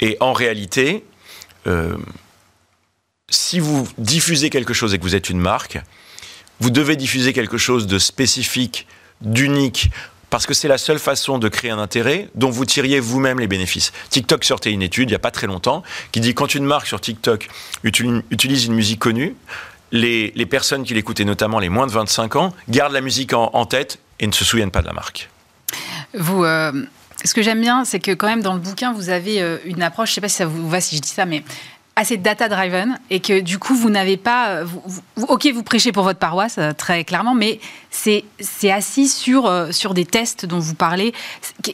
Et 0.00 0.16
en 0.20 0.32
réalité, 0.32 1.04
si 3.28 3.58
vous 3.58 3.88
diffusez 3.98 4.50
quelque 4.50 4.72
chose 4.72 4.94
et 4.94 4.98
que 4.98 5.02
vous 5.02 5.16
êtes 5.16 5.30
une 5.30 5.40
marque, 5.40 5.80
vous 6.60 6.70
devez 6.70 6.96
diffuser 6.96 7.32
quelque 7.32 7.58
chose 7.58 7.86
de 7.86 7.98
spécifique, 7.98 8.86
d'unique, 9.20 9.90
parce 10.30 10.46
que 10.46 10.54
c'est 10.54 10.68
la 10.68 10.78
seule 10.78 10.98
façon 10.98 11.38
de 11.38 11.48
créer 11.48 11.70
un 11.70 11.78
intérêt 11.78 12.28
dont 12.34 12.50
vous 12.50 12.64
tiriez 12.64 13.00
vous-même 13.00 13.38
les 13.38 13.46
bénéfices. 13.46 13.92
TikTok 14.10 14.44
sortait 14.44 14.72
une 14.72 14.82
étude 14.82 15.08
il 15.08 15.12
n'y 15.12 15.16
a 15.16 15.20
pas 15.20 15.30
très 15.30 15.46
longtemps 15.46 15.82
qui 16.12 16.20
dit 16.20 16.34
quand 16.34 16.54
une 16.54 16.64
marque 16.64 16.86
sur 16.86 17.00
TikTok 17.00 17.48
utilise 17.84 18.64
une 18.66 18.74
musique 18.74 18.98
connue, 18.98 19.36
les, 19.92 20.46
personnes 20.46 20.84
qui 20.84 20.94
l'écoutaient, 20.94 21.24
notamment 21.24 21.58
les 21.58 21.68
moins 21.68 21.86
de 21.86 21.92
25 21.92 22.36
ans, 22.36 22.52
gardent 22.68 22.92
la 22.92 23.00
musique 23.00 23.32
en, 23.32 23.66
tête 23.66 23.98
et 24.20 24.26
ne 24.26 24.32
se 24.32 24.44
souviennent 24.44 24.70
pas 24.70 24.82
de 24.82 24.86
la 24.86 24.92
marque. 24.92 25.28
Vous, 26.14 26.44
euh, 26.44 26.72
ce 27.24 27.34
que 27.34 27.42
j'aime 27.42 27.60
bien, 27.60 27.84
c'est 27.84 28.00
que 28.00 28.12
quand 28.12 28.26
même 28.26 28.42
dans 28.42 28.54
le 28.54 28.60
bouquin, 28.60 28.92
vous 28.92 29.10
avez 29.10 29.42
euh, 29.42 29.58
une 29.64 29.82
approche, 29.82 30.08
je 30.08 30.12
ne 30.12 30.14
sais 30.16 30.20
pas 30.22 30.28
si 30.28 30.36
ça 30.36 30.46
vous 30.46 30.68
va 30.68 30.80
si 30.80 30.96
je 30.96 31.00
dis 31.02 31.08
ça, 31.08 31.26
mais 31.26 31.42
assez 31.98 32.18
data-driven 32.18 32.98
et 33.08 33.20
que 33.20 33.40
du 33.40 33.58
coup, 33.58 33.74
vous 33.74 33.88
n'avez 33.88 34.18
pas. 34.18 34.64
ok, 35.28 35.46
vous 35.52 35.62
prêchez 35.62 35.92
pour 35.92 36.04
votre 36.04 36.18
paroisse, 36.18 36.56
euh, 36.58 36.72
très 36.74 37.04
clairement, 37.04 37.34
mais 37.34 37.58
c'est 37.90 38.22
assis 38.70 39.08
sur, 39.08 39.46
euh, 39.46 39.72
sur 39.72 39.94
des 39.94 40.04
tests 40.04 40.44
dont 40.44 40.58
vous 40.58 40.74
parlez. 40.74 41.14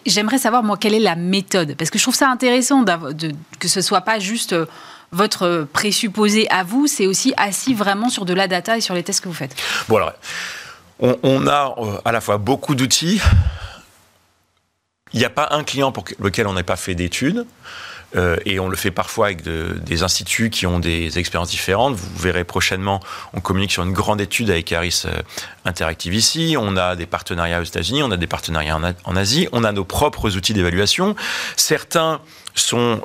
J'aimerais 0.06 0.38
savoir, 0.38 0.62
moi, 0.62 0.76
quelle 0.76 0.94
est 0.94 1.00
la 1.00 1.16
méthode? 1.16 1.74
Parce 1.76 1.90
que 1.90 1.98
je 1.98 2.04
trouve 2.04 2.14
ça 2.14 2.30
intéressant 2.30 2.84
que 3.58 3.68
ce 3.68 3.80
soit 3.80 4.02
pas 4.02 4.20
juste 4.20 4.52
euh, 4.52 4.66
votre 5.12 5.68
présupposé 5.72 6.48
à 6.50 6.64
vous, 6.64 6.86
c'est 6.86 7.06
aussi 7.06 7.34
assis 7.36 7.74
vraiment 7.74 8.08
sur 8.08 8.24
de 8.24 8.34
la 8.34 8.48
data 8.48 8.76
et 8.76 8.80
sur 8.80 8.94
les 8.94 9.02
tests 9.02 9.20
que 9.20 9.28
vous 9.28 9.34
faites. 9.34 9.54
Bon, 9.88 9.96
alors, 9.96 10.12
on, 10.98 11.46
a 11.46 11.74
à 12.04 12.12
la 12.12 12.20
fois 12.20 12.38
beaucoup 12.38 12.74
d'outils. 12.74 13.20
Il 15.12 15.18
n'y 15.18 15.26
a 15.26 15.30
pas 15.30 15.48
un 15.50 15.64
client 15.64 15.92
pour 15.92 16.04
lequel 16.18 16.46
on 16.46 16.54
n'ait 16.54 16.62
pas 16.62 16.76
fait 16.76 16.94
d'études. 16.94 17.46
Euh, 18.14 18.36
et 18.44 18.60
on 18.60 18.68
le 18.68 18.76
fait 18.76 18.90
parfois 18.90 19.26
avec 19.26 19.42
des 19.42 20.02
instituts 20.02 20.50
qui 20.50 20.66
ont 20.66 20.78
des 20.78 21.18
expériences 21.18 21.50
différentes. 21.50 21.94
Vous 21.94 22.18
verrez 22.18 22.44
prochainement, 22.44 23.00
on 23.32 23.40
communique 23.40 23.72
sur 23.72 23.82
une 23.82 23.92
grande 23.92 24.20
étude 24.20 24.50
avec 24.50 24.70
Harris 24.72 25.04
euh, 25.06 25.22
Interactive 25.64 26.14
ici. 26.14 26.56
On 26.58 26.76
a 26.76 26.94
des 26.94 27.06
partenariats 27.06 27.60
aux 27.60 27.64
États-Unis, 27.64 28.02
on 28.02 28.10
a 28.10 28.16
des 28.16 28.26
partenariats 28.26 28.78
en, 29.04 29.16
Asie, 29.16 29.48
on 29.52 29.64
a 29.64 29.72
nos 29.72 29.84
propres 29.84 30.36
outils 30.36 30.52
d'évaluation. 30.52 31.16
Certains 31.56 32.20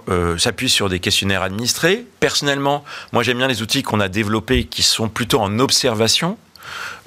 euh, 0.09 0.37
s'appuient 0.37 0.69
sur 0.69 0.89
des 0.89 0.99
questionnaires 0.99 1.41
administrés. 1.41 2.05
Personnellement, 2.19 2.83
moi 3.11 3.23
j'aime 3.23 3.37
bien 3.37 3.47
les 3.47 3.61
outils 3.61 3.83
qu'on 3.83 3.99
a 3.99 4.09
développés 4.09 4.65
qui 4.65 4.83
sont 4.83 5.09
plutôt 5.09 5.39
en 5.39 5.59
observation. 5.59 6.37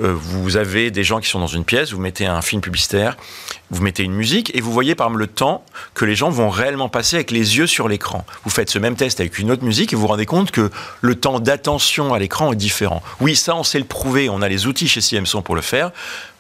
Euh, 0.01 0.15
vous 0.15 0.57
avez 0.57 0.91
des 0.91 1.05
gens 1.05 1.21
qui 1.21 1.29
sont 1.29 1.39
dans 1.39 1.47
une 1.47 1.65
pièce, 1.65 1.93
vous 1.93 2.01
mettez 2.01 2.27
un 2.27 2.41
film 2.41 2.63
publicitaire, 2.63 3.17
vous 3.71 3.83
mettez 3.83 4.03
une 4.03 4.15
musique 4.15 4.51
et 4.55 4.61
vous 4.61 4.73
voyez 4.73 4.95
par 4.95 5.11
le 5.11 5.27
temps 5.27 5.65
que 5.95 6.05
les 6.05 6.15
gens 6.15 6.31
vont 6.31 6.49
réellement 6.49 6.89
passer 6.89 7.17
avec 7.17 7.31
les 7.31 7.59
yeux 7.59 7.67
sur 7.67 7.89
l'écran. 7.89 8.25
Vous 8.45 8.51
faites 8.51 8.71
ce 8.71 8.79
même 8.79 8.97
test 8.97 9.21
avec 9.21 9.39
une 9.39 9.51
autre 9.51 9.65
musique 9.65 9.93
et 9.93 9.97
vous 9.97 10.03
vous 10.03 10.09
rendez 10.09 10.27
compte 10.27 10.51
que 10.51 10.71
le 11.01 11.15
temps 11.15 11.41
d'attention 11.41 12.15
à 12.15 12.19
l'écran 12.19 12.53
est 12.53 12.57
différent. 12.57 13.03
Oui, 13.21 13.37
ça 13.37 13.55
on 13.55 13.65
sait 13.65 13.79
le 13.79 13.85
prouver, 13.85 14.29
on 14.29 14.43
a 14.43 14.49
les 14.49 14.67
outils 14.67 14.89
chez 14.89 15.01
CMSON 15.01 15.43
pour 15.43 15.57
le 15.57 15.63
faire. 15.63 15.91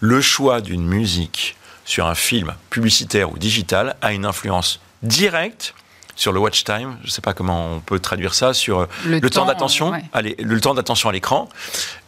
Le 0.00 0.20
choix 0.20 0.60
d'une 0.60 0.86
musique 0.86 1.56
sur 1.84 2.06
un 2.06 2.14
film 2.14 2.54
publicitaire 2.70 3.32
ou 3.32 3.38
digital 3.38 3.96
a 4.00 4.12
une 4.12 4.24
influence 4.24 4.80
directe 5.02 5.74
sur 6.20 6.32
le 6.32 6.38
watch 6.38 6.64
time, 6.64 6.96
je 7.02 7.06
ne 7.06 7.10
sais 7.10 7.22
pas 7.22 7.32
comment 7.32 7.74
on 7.74 7.80
peut 7.80 7.98
traduire 7.98 8.34
ça, 8.34 8.52
sur 8.52 8.86
le, 9.06 9.20
temps, 9.30 9.46
d'attention, 9.46 9.92
le 10.14 10.60
temps 10.60 10.74
d'attention 10.74 11.08
à 11.08 11.12
l'écran. 11.12 11.48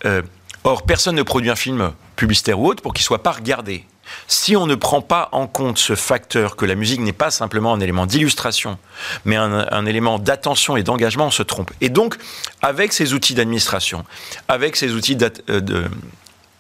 Euh, 0.05 0.23
Or, 0.65 0.85
personne 0.85 1.17
ne 1.17 1.23
produit 1.23 1.51
un 1.51 1.57
film 1.57 1.93
publicitaire 2.17 2.61
ou 2.61 2.69
autre 2.69 2.83
pour 2.83 2.95
qu'il 2.95 3.05
soit 3.05 3.23
pas 3.23 3.33
regardé. 3.33 3.85
Si 4.29 4.57
on 4.57 4.67
ne 4.67 4.75
prend 4.75 5.01
pas 5.01 5.29
en 5.33 5.47
compte 5.47 5.79
ce 5.79 5.95
facteur 5.95 6.55
que 6.57 6.67
la 6.67 6.75
musique 6.75 7.01
n'est 7.01 7.13
pas 7.13 7.31
simplement 7.31 7.73
un 7.73 7.81
élément 7.81 8.07
d'illustration, 8.07 8.79
mais 9.25 9.37
un, 9.37 9.87
élément 9.87 10.19
d'attention 10.19 10.77
et 10.77 10.83
d'engagement, 10.83 11.27
on 11.27 11.31
se 11.31 11.43
trompe. 11.43 11.71
Et 11.81 11.89
donc, 11.89 12.17
avec 12.61 12.93
ces 12.93 13.15
outils 13.15 13.35
d'administration, 13.35 14.05
avec 14.49 14.77
ces 14.77 14.93
outils 14.93 15.17
euh, 15.49 15.89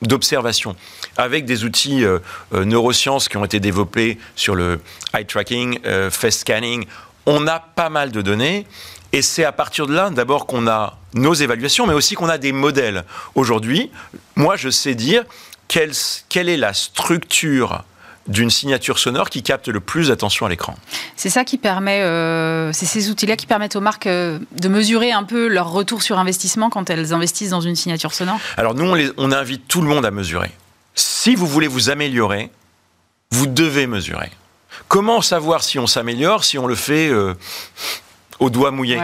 d'observation, 0.00 0.74
avec 1.16 1.44
des 1.44 1.64
outils 1.64 2.04
euh, 2.04 2.18
euh, 2.54 2.64
neurosciences 2.64 3.28
qui 3.28 3.36
ont 3.36 3.44
été 3.44 3.60
développés 3.60 4.18
sur 4.34 4.54
le 4.54 4.80
eye 5.14 5.26
tracking, 5.26 5.78
face 6.10 6.38
scanning, 6.38 6.86
on 7.26 7.46
a 7.46 7.60
pas 7.60 7.88
mal 7.88 8.10
de 8.12 8.22
données 8.22 8.66
et 9.12 9.20
c'est 9.20 9.44
à 9.44 9.52
partir 9.52 9.86
de 9.86 9.94
là, 9.94 10.10
d'abord, 10.10 10.46
qu'on 10.46 10.66
a 10.66 10.98
nos 11.14 11.34
évaluations, 11.34 11.86
mais 11.86 11.92
aussi 11.92 12.14
qu'on 12.14 12.30
a 12.30 12.38
des 12.38 12.52
modèles. 12.52 13.04
Aujourd'hui, 13.34 13.90
moi, 14.36 14.56
je 14.56 14.70
sais 14.70 14.94
dire 14.94 15.24
quelle, 15.68 15.92
quelle 16.30 16.48
est 16.48 16.56
la 16.56 16.72
structure 16.72 17.84
d'une 18.28 18.50
signature 18.50 18.98
sonore 18.98 19.30
qui 19.30 19.42
capte 19.42 19.68
le 19.68 19.80
plus 19.80 20.08
d'attention 20.08 20.46
à 20.46 20.48
l'écran. 20.48 20.76
C'est 21.16 21.28
ça 21.28 21.44
qui 21.44 21.58
permet, 21.58 22.02
euh, 22.02 22.72
c'est 22.72 22.86
ces 22.86 23.10
outils-là 23.10 23.36
qui 23.36 23.46
permettent 23.46 23.74
aux 23.74 23.80
marques 23.80 24.06
euh, 24.06 24.38
de 24.52 24.68
mesurer 24.68 25.10
un 25.10 25.24
peu 25.24 25.48
leur 25.48 25.72
retour 25.72 26.02
sur 26.02 26.18
investissement 26.18 26.70
quand 26.70 26.88
elles 26.88 27.12
investissent 27.12 27.50
dans 27.50 27.60
une 27.60 27.74
signature 27.74 28.14
sonore. 28.14 28.38
Alors 28.56 28.74
nous, 28.74 28.84
on, 28.84 29.12
on 29.16 29.32
invite 29.32 29.66
tout 29.66 29.82
le 29.82 29.88
monde 29.88 30.06
à 30.06 30.12
mesurer. 30.12 30.52
Si 30.94 31.34
vous 31.34 31.46
voulez 31.46 31.66
vous 31.66 31.90
améliorer, 31.90 32.50
vous 33.32 33.48
devez 33.48 33.88
mesurer. 33.88 34.30
Comment 34.92 35.22
savoir 35.22 35.64
si 35.64 35.78
on 35.78 35.86
s'améliore 35.86 36.44
si 36.44 36.58
on 36.58 36.66
le 36.66 36.74
fait 36.74 37.08
euh, 37.08 37.32
au 38.40 38.50
doigt 38.50 38.72
mouillé. 38.72 39.00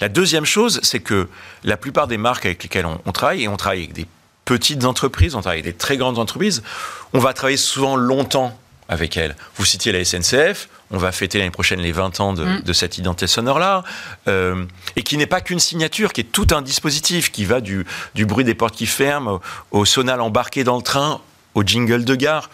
La 0.00 0.08
deuxième 0.08 0.44
chose, 0.44 0.78
c'est 0.84 1.00
que 1.00 1.28
la 1.64 1.76
plupart 1.76 2.06
des 2.06 2.18
marques 2.18 2.46
avec 2.46 2.62
lesquelles 2.62 2.86
on, 2.86 3.10
travaille, 3.10 3.42
et 3.42 3.48
on 3.48 3.56
travaille 3.56 3.80
avec 3.80 3.94
des 3.94 4.06
petites 4.44 4.84
entreprises, 4.84 5.34
on 5.34 5.40
travaille 5.40 5.58
avec 5.58 5.74
des 5.74 5.76
très 5.76 5.96
grandes 5.96 6.20
entreprises, 6.20 6.62
on 7.14 7.18
va 7.18 7.32
travailler 7.32 7.56
souvent 7.56 7.96
longtemps 7.96 8.56
avec 8.88 9.16
elles. 9.16 9.34
Vous 9.56 9.64
citiez 9.64 9.90
la 9.90 10.04
SNCF, 10.04 10.68
on 10.92 10.98
va 10.98 11.10
fêter 11.10 11.38
l'année 11.38 11.50
prochaine 11.50 11.80
les 11.80 11.90
20 11.90 12.20
ans 12.20 12.32
de, 12.32 12.44
mm. 12.44 12.72
cette 12.72 12.96
identité 12.96 13.26
sonore-là, 13.26 13.82
euh, 14.28 14.64
et 14.94 15.02
qui 15.02 15.16
n'est 15.16 15.26
pas 15.26 15.40
qu'une 15.40 15.58
signature, 15.58 16.12
qui 16.12 16.20
est 16.20 16.30
tout 16.30 16.46
un 16.52 16.62
dispositif 16.62 17.32
qui 17.32 17.44
va 17.44 17.60
du, 17.60 17.84
bruit 18.14 18.44
des 18.44 18.54
portes 18.54 18.76
qui 18.76 18.86
ferment 18.86 19.40
au, 19.72 19.84
sonal 19.84 20.20
embarqué 20.20 20.62
dans 20.62 20.76
le 20.76 20.82
train, 20.82 21.20
au 21.56 21.64
jingle 21.64 22.04
de 22.04 22.14
gare. 22.14 22.50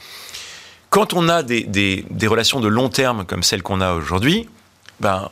Quand 0.91 1.13
on 1.13 1.29
a 1.29 1.43
des, 1.43 1.65
des 1.65 2.27
relations 2.27 2.61
de 2.61 2.69
long 2.69 2.89
terme 2.89 3.25
comme 3.25 3.43
celles 3.43 3.63
qu'on 3.63 3.81
a 3.81 3.93
aujourd'hui, 3.93 4.49
ben, 5.01 5.31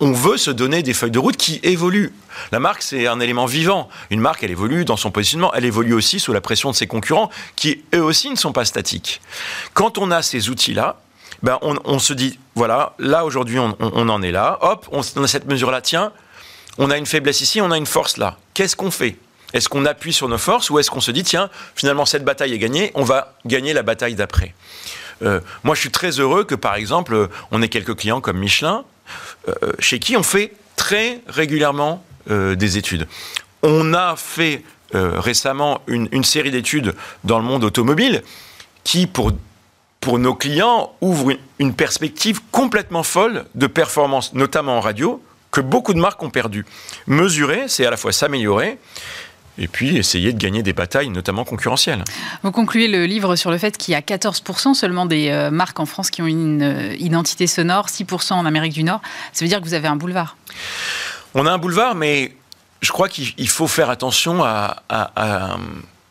on 0.00 0.12
veut 0.12 0.38
se 0.38 0.50
donner 0.50 0.82
des 0.82 0.94
feuilles 0.94 1.10
de 1.10 1.18
route 1.18 1.36
qui 1.36 1.60
évoluent. 1.62 2.12
La 2.52 2.58
marque, 2.58 2.82
c'est 2.82 3.06
un 3.06 3.20
élément 3.20 3.44
vivant. 3.44 3.88
Une 4.10 4.20
marque, 4.20 4.42
elle 4.42 4.50
évolue 4.50 4.86
dans 4.86 4.96
son 4.96 5.10
positionnement, 5.10 5.52
elle 5.52 5.66
évolue 5.66 5.92
aussi 5.92 6.18
sous 6.18 6.32
la 6.32 6.40
pression 6.40 6.70
de 6.70 6.76
ses 6.76 6.86
concurrents, 6.86 7.30
qui 7.54 7.84
eux 7.94 8.02
aussi 8.02 8.30
ne 8.30 8.36
sont 8.36 8.52
pas 8.52 8.64
statiques. 8.64 9.20
Quand 9.74 9.98
on 9.98 10.10
a 10.10 10.22
ces 10.22 10.48
outils-là, 10.48 10.96
ben 11.42 11.58
on, 11.62 11.98
se 11.98 12.12
dit, 12.12 12.38
voilà, 12.54 12.94
là 12.98 13.24
aujourd'hui 13.24 13.58
on, 13.58 13.74
en 13.80 14.22
est 14.22 14.32
là, 14.32 14.58
hop, 14.62 14.86
on, 14.90 15.00
a 15.00 15.26
cette 15.26 15.46
mesure-là, 15.46 15.80
tiens, 15.80 16.12
on 16.76 16.90
a 16.90 16.98
une 16.98 17.06
faiblesse 17.06 17.40
ici, 17.40 17.60
on 17.60 17.70
a 17.70 17.78
une 17.78 17.86
force 17.86 18.16
là. 18.16 18.36
Qu'est-ce 18.52 18.76
qu'on 18.76 18.90
fait? 18.90 19.16
Est-ce 19.52 19.68
qu'on 19.68 19.84
appuie 19.84 20.12
sur 20.12 20.28
nos 20.28 20.38
forces 20.38 20.70
ou 20.70 20.78
est-ce 20.78 20.90
qu'on 20.90 21.00
se 21.00 21.10
dit, 21.10 21.22
tiens, 21.24 21.50
finalement 21.74 22.06
cette 22.06 22.24
bataille 22.24 22.52
est 22.52 22.58
gagnée, 22.58 22.90
on 22.94 23.04
va 23.04 23.34
gagner 23.46 23.72
la 23.72 23.82
bataille 23.82 24.14
d'après 24.14 24.54
euh, 25.22 25.40
Moi 25.64 25.74
je 25.74 25.80
suis 25.80 25.90
très 25.90 26.20
heureux 26.20 26.44
que 26.44 26.54
par 26.54 26.74
exemple, 26.74 27.28
on 27.50 27.62
ait 27.62 27.68
quelques 27.68 27.96
clients 27.96 28.20
comme 28.20 28.38
Michelin, 28.38 28.84
euh, 29.48 29.72
chez 29.78 29.98
qui 29.98 30.16
on 30.16 30.22
fait 30.22 30.52
très 30.76 31.20
régulièrement 31.26 32.04
euh, 32.30 32.54
des 32.54 32.78
études. 32.78 33.06
On 33.62 33.92
a 33.92 34.14
fait 34.16 34.62
euh, 34.94 35.20
récemment 35.20 35.80
une, 35.86 36.24
série 36.24 36.50
d'études 36.50 36.94
dans 37.24 37.38
le 37.38 37.44
monde 37.44 37.64
automobile 37.64 38.22
qui, 38.84 39.06
pour, 39.06 39.32
pour 40.00 40.18
nos 40.18 40.34
clients, 40.34 40.92
ouvre 41.00 41.32
une, 41.58 41.74
perspective 41.74 42.40
complètement 42.50 43.02
folle 43.02 43.44
de 43.54 43.66
performance, 43.66 44.32
notamment 44.34 44.78
en 44.78 44.80
radio, 44.80 45.22
que 45.50 45.60
beaucoup 45.60 45.94
de 45.94 46.00
marques 46.00 46.22
ont 46.22 46.30
perdu. 46.30 46.66
Mesurer, 47.06 47.68
c'est 47.68 47.86
à 47.86 47.90
la 47.90 47.96
fois 47.96 48.12
s'améliorer, 48.12 48.78
et 49.60 49.68
puis 49.68 49.96
essayer 49.96 50.32
de 50.32 50.38
gagner 50.38 50.62
des 50.62 50.72
batailles, 50.72 51.10
notamment 51.10 51.44
concurrentielles. 51.44 52.02
Vous 52.42 52.50
concluez 52.50 52.88
le 52.88 53.04
livre 53.04 53.36
sur 53.36 53.50
le 53.50 53.58
fait 53.58 53.76
qu'il 53.76 53.92
y 53.92 53.94
a 53.94 54.00
14% 54.00 54.74
seulement 54.74 55.06
des 55.06 55.28
euh, 55.28 55.50
marques 55.50 55.78
en 55.78 55.86
France 55.86 56.10
qui 56.10 56.22
ont 56.22 56.26
une 56.26 56.62
euh, 56.62 56.94
identité 56.98 57.46
sonore, 57.46 57.86
6% 57.86 58.32
en 58.32 58.46
Amérique 58.46 58.72
du 58.72 58.82
Nord. 58.82 59.02
Ça 59.32 59.44
veut 59.44 59.48
dire 59.48 59.60
que 59.60 59.64
vous 59.64 59.74
avez 59.74 59.86
un 59.86 59.96
boulevard. 59.96 60.36
On 61.34 61.46
a 61.46 61.52
un 61.52 61.58
boulevard, 61.58 61.94
mais 61.94 62.34
je 62.80 62.90
crois 62.90 63.08
qu'il 63.08 63.48
faut 63.48 63.68
faire 63.68 63.90
attention 63.90 64.42
à, 64.42 64.82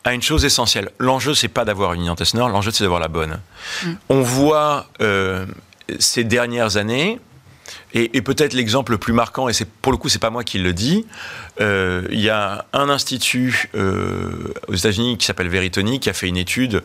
une 0.06 0.22
chose 0.22 0.44
essentielle. 0.44 0.90
L'enjeu, 0.98 1.34
c'est 1.34 1.48
pas 1.48 1.64
d'avoir 1.64 1.92
une 1.94 2.04
identité 2.04 2.24
sonore, 2.24 2.48
l'enjeu, 2.48 2.70
c'est 2.70 2.84
d'avoir 2.84 3.00
la 3.00 3.08
bonne. 3.08 3.40
Mm. 3.84 3.92
On 4.08 4.22
voit 4.22 4.86
euh, 5.00 5.44
ces 5.98 6.22
dernières 6.24 6.76
années 6.76 7.20
et, 7.92 8.22
peut-être 8.22 8.52
l'exemple 8.52 8.92
le 8.92 8.98
plus 8.98 9.12
marquant, 9.12 9.48
et 9.48 9.52
c'est 9.52 9.68
pour 9.68 9.92
le 9.92 9.98
coup, 9.98 10.08
c'est 10.08 10.18
pas 10.18 10.30
moi 10.30 10.44
qui 10.44 10.58
le 10.58 10.72
dis, 10.72 11.06
euh, 11.60 12.06
il 12.10 12.20
y 12.20 12.30
a 12.30 12.66
un 12.72 12.88
institut 12.88 13.68
euh, 13.74 14.52
aux 14.68 14.74
États-Unis 14.74 15.18
qui 15.18 15.26
s'appelle 15.26 15.48
Veritoni 15.48 16.00
qui 16.00 16.08
a 16.08 16.12
fait 16.12 16.28
une 16.28 16.36
étude 16.36 16.82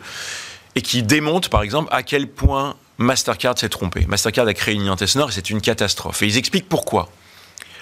et 0.74 0.82
qui 0.82 1.02
démontre, 1.02 1.48
par 1.48 1.62
exemple, 1.62 1.88
à 1.92 2.02
quel 2.02 2.28
point 2.28 2.76
Mastercard 2.98 3.58
s'est 3.58 3.68
trompé. 3.68 4.04
Mastercard 4.08 4.46
a 4.46 4.54
créé 4.54 4.74
une 4.74 4.82
identité 4.82 5.06
sonore 5.06 5.30
et 5.30 5.32
c'est 5.32 5.50
une 5.50 5.60
catastrophe. 5.60 6.22
Et 6.22 6.26
ils 6.26 6.36
expliquent 6.36 6.68
pourquoi. 6.68 7.08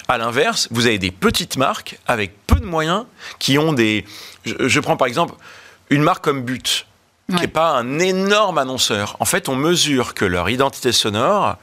À 0.06 0.18
l'inverse, 0.18 0.68
vous 0.70 0.86
avez 0.86 0.98
des 0.98 1.10
petites 1.10 1.56
marques 1.56 1.98
avec 2.06 2.32
peu 2.46 2.60
de 2.60 2.66
moyens 2.66 3.06
qui 3.38 3.58
ont 3.58 3.72
des. 3.72 4.04
je 4.44 4.80
prends 4.80 4.96
par 4.96 5.06
exemple 5.06 5.34
une 5.88 6.02
marque 6.02 6.22
comme 6.22 6.42
But 6.42 6.86
qui 7.28 7.36
n'est 7.36 7.48
pas 7.48 7.70
un 7.70 7.98
énorme 7.98 8.58
annonceur. 8.58 9.16
En 9.20 9.24
fait, 9.24 9.48
on 9.48 9.56
mesure 9.56 10.14
que 10.14 10.24
leur 10.24 10.50
identité 10.50 10.92
sonore 10.92 11.56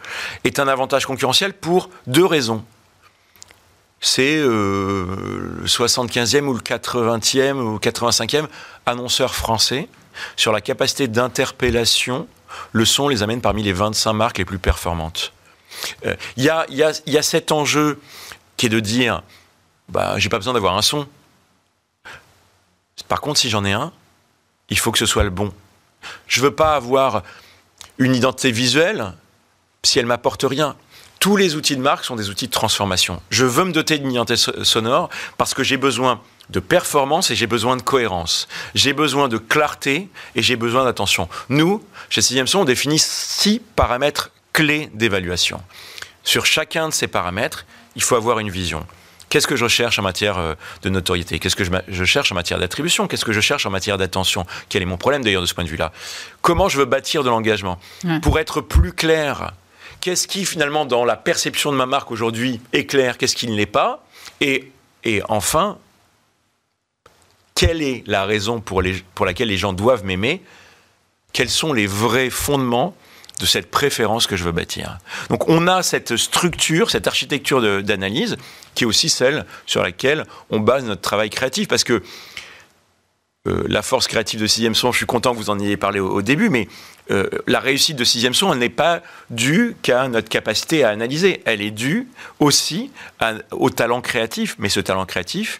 est 0.44 0.60
un 0.60 0.68
avantage 0.68 1.06
concurrentiel 1.06 1.54
pour 1.54 1.90
deux 2.08 2.26
raisons. 2.26 2.64
c'est 4.00 4.38
le 4.38 5.64
75e 5.66 6.46
ou 6.46 6.54
le 6.54 6.62
80e 6.62 7.60
ou 7.60 7.78
85e 7.78 8.48
annonceur 8.88 9.36
français 9.36 9.88
sur 10.36 10.52
la 10.52 10.62
capacité 10.62 11.08
d'interpellation. 11.08 12.28
Le 12.72 12.86
son 12.86 13.08
les 13.08 13.22
amène 13.22 13.42
parmi 13.42 13.62
les 13.62 13.74
25 13.74 14.14
marques 14.14 14.38
les 14.40 14.46
plus 14.46 14.60
performantes. 14.60 15.32
Il 16.38 16.44
y, 16.44 16.50
a, 16.50 16.66
y, 16.70 16.84
a, 16.84 16.92
y, 17.06 17.18
a, 17.18 17.22
cet 17.22 17.52
enjeu 17.52 18.00
qui 18.58 18.66
est 18.66 18.70
de 18.70 18.80
dire, 18.80 19.24
bah, 19.90 20.16
j'ai 20.18 20.30
pas 20.30 20.38
besoin 20.38 20.54
d'avoir 20.54 20.76
un 20.78 20.82
son. 20.82 21.08
Par 23.08 23.22
contre, 23.22 23.40
si 23.40 23.50
j'en 23.50 23.64
ai 23.64 23.72
un, 23.72 23.92
il 24.72 24.80
faut 24.80 24.92
que 24.92 24.98
ce 24.98 25.06
soit 25.06 25.24
le 25.24 25.30
bon. 25.30 25.54
Je 26.28 26.42
veux 26.42 26.56
pas 26.56 26.74
avoir 26.74 27.22
une 28.00 28.16
identité 28.16 28.52
visuelle 28.52 29.14
si 29.84 30.00
elle 30.00 30.08
m'apporte 30.08 30.44
rien. 30.44 30.76
Tous 31.20 31.36
les 31.36 31.56
outils 31.56 31.76
de 31.76 31.82
marque 31.82 32.04
sont 32.04 32.16
des 32.16 32.30
outils 32.32 32.48
de 32.48 32.52
transformation. 32.52 33.22
Je 33.30 33.46
veux 33.46 33.66
me 33.66 33.74
doter 33.74 34.00
d'une 34.00 34.12
identité 34.12 34.42
sonore 34.64 35.10
parce 35.38 35.54
que 35.54 35.64
j'ai 35.64 35.78
besoin 35.78 36.20
de 36.50 36.60
performance 36.60 37.30
et 37.30 37.36
j'ai 37.36 37.46
besoin 37.46 37.78
de 37.78 37.84
cohérence. 37.84 38.48
J'ai 38.74 38.94
besoin 38.94 39.28
de 39.28 39.38
clarté 39.38 40.10
et 40.36 40.42
j'ai 40.42 40.56
besoin 40.56 40.86
d'attention. 40.86 41.30
Nous, 41.50 41.86
chez 42.10 42.22
Sixième 42.22 42.48
Son, 42.48 42.60
on 42.60 42.66
définit 42.66 42.98
six 42.98 43.62
paramètres 43.76 44.32
clés 44.52 44.90
d'évaluation. 44.94 45.62
Sur 46.24 46.46
chacun 46.46 46.90
de 46.90 46.94
ces 46.94 47.08
paramètres, 47.08 47.66
il 47.96 48.02
faut 48.02 48.16
avoir 48.16 48.40
une 48.40 48.50
vision. 48.50 48.86
Qu'est-ce 49.32 49.48
que 49.48 49.56
je 49.56 49.70
cherche 49.70 49.98
en 49.98 50.02
matière 50.02 50.38
euh, 50.38 50.56
de 50.82 50.90
notoriété? 50.90 51.40
Qu'est-ce 51.40 51.56
que 51.56 51.64
je, 51.64 52.04
cherche 52.04 52.34
en 52.34 52.36
matière 52.36 52.60
d'attribution? 52.60 53.08
Qu'est-ce 53.08 53.24
que 53.24 53.32
je 53.32 53.40
cherche 53.40 53.66
en 53.66 53.70
matière 53.70 53.98
d'attention? 53.98 54.46
Quel 54.68 54.82
est 54.82 54.86
mon 54.86 54.98
problème 54.98 55.24
d'ailleurs 55.24 55.42
de 55.42 55.48
ce 55.48 55.54
point 55.54 55.64
de 55.64 55.70
vue-là? 55.70 55.94
Comment 56.42 56.68
je 56.68 56.78
veux 56.78 56.84
bâtir 56.84 57.24
de 57.24 57.30
l'engagement? 57.30 57.80
Pour 58.22 58.40
être 58.40 58.60
plus 58.60 58.92
clair, 58.92 59.54
qu'est-ce 60.02 60.28
qui 60.28 60.44
finalement 60.44 60.84
dans 60.84 61.06
la 61.06 61.16
perception 61.16 61.72
de 61.72 61.78
ma 61.78 61.86
marque 61.86 62.12
aujourd'hui 62.12 62.60
est 62.74 62.86
clair 62.86 63.18
Qu'est-ce 63.18 63.38
qui 63.38 63.48
ne 63.48 63.56
l'est 63.56 63.66
pas? 63.66 64.04
Et, 64.42 64.70
et 65.06 65.22
enfin, 65.30 65.78
quelle 67.56 67.82
est 67.82 68.04
la 68.08 68.26
raison 68.26 68.60
pour, 68.60 68.82
les, 68.82 69.02
pour 69.16 69.26
laquelle 69.26 69.48
les 69.48 69.58
gens 69.58 69.72
doivent 69.72 70.04
m'aimer? 70.04 70.42
Quels 71.32 71.50
sont 71.50 71.72
les 71.72 71.88
vrais 71.88 72.30
fondements 72.30 72.98
de 73.42 73.46
cette 73.48 73.72
préférence 73.72 74.28
que 74.28 74.36
je 74.36 74.44
veux 74.44 74.52
bâtir. 74.52 75.00
Donc 75.30 75.50
on 75.50 75.68
a 75.68 75.82
cette 75.84 76.16
structure, 76.16 76.92
cette 76.92 77.08
architecture 77.08 77.82
d'analyse 77.82 78.38
qui 78.76 78.84
est 78.84 78.88
aussi 78.88 79.10
celle 79.10 79.46
sur 79.66 79.82
laquelle 79.82 80.26
on 80.52 80.60
base 80.60 80.84
notre 80.86 81.02
travail 81.02 81.30
créatif 81.30 81.68
parce 81.68 81.84
que 81.84 82.04
euh, 83.48 83.64
la 83.68 83.82
force 83.82 84.08
créative 84.08 84.40
de 84.40 84.46
Sixième 84.46 84.76
Son, 84.76 84.92
je 84.92 84.98
suis 84.98 85.08
content 85.08 85.32
que 85.32 85.38
vous 85.38 85.50
en 85.50 85.60
ayez 85.60 85.76
parlé 85.76 86.00
au, 86.00 86.22
début, 86.22 86.50
mais 86.50 86.68
euh, 87.10 87.28
la 87.48 87.60
réussite 87.60 87.98
de 87.98 88.04
Sixième 88.04 88.36
Son, 88.36 88.54
n'est 88.54 88.70
pas 88.70 89.02
due 89.32 89.76
qu'à 89.82 90.08
notre 90.08 90.30
capacité 90.30 90.84
à 90.84 90.90
analyser. 90.90 91.42
Elle 91.46 91.64
est 91.64 91.72
due 91.72 92.08
aussi 92.40 92.92
au 93.50 93.72
talent 93.72 94.02
créatif. 94.02 94.56
Mais 94.60 94.70
ce 94.70 94.80
talent 94.80 95.08
créatif, 95.08 95.60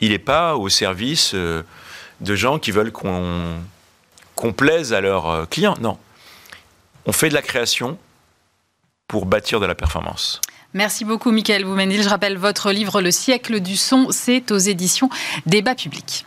il 0.00 0.10
n'est 0.10 0.18
pas 0.18 0.56
au 0.56 0.68
service 0.68 1.32
euh, 1.32 1.62
de 2.20 2.36
gens 2.36 2.58
qui 2.58 2.72
veulent 2.72 2.92
qu'on 2.92 4.52
plaise 4.52 4.92
à 4.92 5.00
leurs 5.00 5.48
clients. 5.48 5.76
Non. 5.80 5.96
On 7.06 7.12
fait 7.12 7.28
de 7.28 7.34
la 7.34 7.42
création 7.42 7.98
pour 9.06 9.26
bâtir 9.26 9.60
de 9.60 9.66
la 9.66 9.74
performance. 9.74 10.40
Merci 10.74 11.04
beaucoup, 11.04 11.30
Michael 11.30 11.64
Boumenil. 11.64 12.02
Je 12.02 12.08
rappelle 12.08 12.36
votre 12.36 12.72
livre 12.72 13.00
Le 13.00 13.10
siècle 13.10 13.60
du 13.60 13.76
son, 13.76 14.08
c'est 14.10 14.50
aux 14.50 14.58
éditions 14.58 15.08
Débat 15.46 15.74
public. 15.74 16.26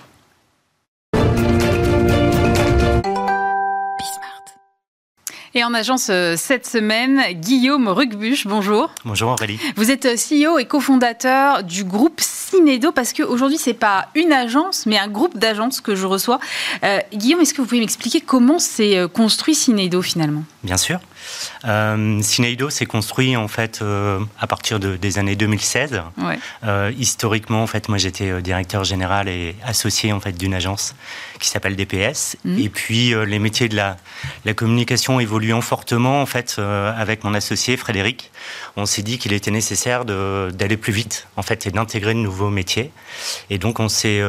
Et 5.53 5.65
en 5.65 5.73
agence 5.73 6.07
euh, 6.09 6.35
cette 6.37 6.65
semaine, 6.65 7.21
Guillaume 7.33 7.89
Rucbuche, 7.89 8.47
bonjour. 8.47 8.89
Bonjour 9.03 9.31
Aurélie. 9.31 9.59
Vous 9.75 9.91
êtes 9.91 10.05
euh, 10.05 10.15
CEO 10.15 10.57
et 10.59 10.65
cofondateur 10.65 11.63
du 11.63 11.83
groupe 11.83 12.21
Cinedo 12.21 12.93
parce 12.93 13.11
qu'aujourd'hui, 13.11 13.57
ce 13.57 13.71
n'est 13.71 13.75
pas 13.75 14.07
une 14.15 14.31
agence, 14.31 14.85
mais 14.85 14.97
un 14.97 15.09
groupe 15.09 15.37
d'agences 15.37 15.81
que 15.81 15.93
je 15.93 16.05
reçois. 16.05 16.39
Euh, 16.85 16.99
Guillaume, 17.13 17.41
est-ce 17.41 17.53
que 17.53 17.61
vous 17.61 17.67
pouvez 17.67 17.81
m'expliquer 17.81 18.21
comment 18.21 18.59
s'est 18.59 19.05
construit 19.13 19.53
Cinedo 19.53 20.01
finalement? 20.01 20.43
Bien 20.63 20.77
sûr. 20.77 20.99
Euh, 21.65 22.21
Cineido 22.21 22.69
s'est 22.69 22.85
construit 22.85 23.35
en 23.35 23.47
fait 23.47 23.79
euh, 23.81 24.19
à 24.39 24.47
partir 24.47 24.79
de, 24.79 24.95
des 24.95 25.19
années 25.19 25.35
2016. 25.35 26.01
Euh, 26.63 26.91
historiquement, 26.97 27.63
en 27.63 27.67
fait, 27.67 27.89
moi 27.89 27.97
j'étais 27.97 28.29
euh, 28.29 28.41
directeur 28.41 28.83
général 28.83 29.27
et 29.27 29.55
associé 29.65 30.13
en 30.13 30.19
fait 30.19 30.33
d'une 30.33 30.53
agence 30.53 30.95
qui 31.39 31.49
s'appelle 31.49 31.75
DPS. 31.75 32.37
Mm. 32.45 32.59
Et 32.59 32.69
puis 32.69 33.13
les 33.25 33.39
métiers 33.39 33.69
de 33.69 33.75
la, 33.75 33.97
la, 34.45 34.53
communication 34.53 35.19
évoluant 35.19 35.61
fortement 35.61 36.21
en 36.21 36.25
fait 36.25 36.59
avec 36.59 37.23
mon 37.23 37.33
associé 37.33 37.77
Frédéric, 37.77 38.31
on 38.75 38.85
s'est 38.85 39.01
dit 39.01 39.17
qu'il 39.17 39.33
était 39.33 39.51
nécessaire 39.51 40.05
d'aller 40.05 40.77
plus 40.77 40.93
vite 40.93 41.27
en 41.37 41.41
fait 41.41 41.65
et 41.65 41.71
d'intégrer 41.71 42.13
de 42.13 42.19
nouveaux 42.19 42.49
métiers. 42.49 42.91
Et 43.49 43.57
donc 43.57 43.79
on 43.79 43.89
s'est 43.89 44.21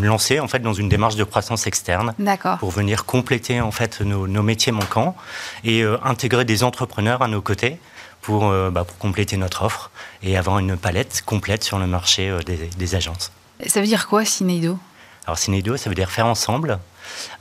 lancé 0.00 0.40
en 0.40 0.48
fait 0.48 0.60
dans 0.60 0.74
une 0.74 0.88
démarche 0.88 1.16
de 1.16 1.24
croissance 1.24 1.66
externe 1.66 2.14
pour 2.58 2.70
venir 2.70 3.04
compléter 3.04 3.60
en 3.60 3.72
fait 3.72 4.00
nos, 4.02 4.26
nos 4.26 4.42
métiers 4.42 4.72
manquants 4.72 5.16
et 5.64 5.81
intégrer 6.04 6.44
des 6.44 6.64
entrepreneurs 6.64 7.22
à 7.22 7.28
nos 7.28 7.40
côtés 7.40 7.78
pour, 8.22 8.48
euh, 8.48 8.70
bah, 8.70 8.84
pour 8.84 8.96
compléter 8.96 9.36
notre 9.36 9.64
offre 9.64 9.90
et 10.22 10.38
avoir 10.38 10.58
une 10.58 10.76
palette 10.78 11.22
complète 11.26 11.62
sur 11.62 11.78
le 11.78 11.86
marché 11.86 12.30
euh, 12.30 12.40
des, 12.42 12.94
agences. 12.94 13.32
Ça 13.66 13.80
veut 13.80 13.86
dire 13.86 14.08
quoi, 14.08 14.24
Cineido? 14.24 14.78
Alors, 15.26 15.38
Cineido, 15.38 15.76
ça 15.76 15.90
veut 15.90 15.94
dire 15.94 16.10
faire 16.10 16.26
ensemble. 16.26 16.78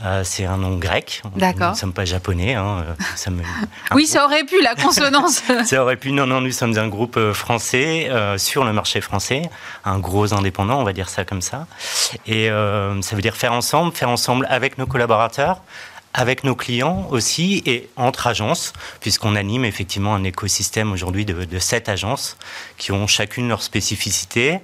Euh, 0.04 0.24
c'est 0.24 0.46
un 0.46 0.58
nom 0.58 0.78
grec. 0.78 1.22
D'accord. 1.36 1.68
Nous 1.68 1.74
ne 1.74 1.78
sommes 1.78 1.94
pas 1.94 2.06
japonais. 2.06 2.56
Hein. 2.56 2.84
oui, 3.96 4.06
ça 4.06 4.26
aurait 4.26 4.44
pu, 4.44 4.62
la 4.62 4.76
consonance. 4.76 5.44
ça 5.66 5.82
aurait 5.82 5.96
pu. 5.96 6.12
Non, 6.12 6.26
non, 6.28 6.42
nous 6.42 6.52
sommes 6.52 6.78
un 6.78 6.88
groupe 6.88 7.32
français 7.32 8.10
sur 8.38 8.64
le 8.64 8.74
marché 8.74 9.02
français, 9.02 9.44
un 9.86 10.00
gros 10.00 10.34
indépendant, 10.34 10.80
on 10.80 10.84
va 10.84 10.94
dire 10.94 11.10
ça 11.10 11.26
comme 11.26 11.42
ça. 11.42 11.68
Et 12.28 12.50
ça 12.50 13.16
veut 13.16 13.22
dire 13.22 13.36
faire 13.36 13.54
ensemble, 13.54 13.94
faire 13.94 14.10
ensemble 14.10 14.46
avec 14.50 14.78
nos 14.78 14.86
collaborateurs, 14.86 15.62
avec 16.14 16.44
nos 16.44 16.56
clients 16.56 17.08
aussi 17.10 17.64
et 17.66 17.90
entre 17.96 18.28
agences, 18.28 18.74
puisqu'on 19.00 19.36
anime 19.36 19.66
effectivement 19.66 20.16
un 20.16 20.24
écosystème 20.24 20.92
aujourd'hui 20.92 21.26
de, 21.26 21.46
de 21.46 21.60
sept 21.60 21.90
agences 21.90 22.38
qui 22.78 22.92
ont 22.92 23.08
chacune 23.08 23.48
leur 23.48 23.64
spécificité, 23.64 24.60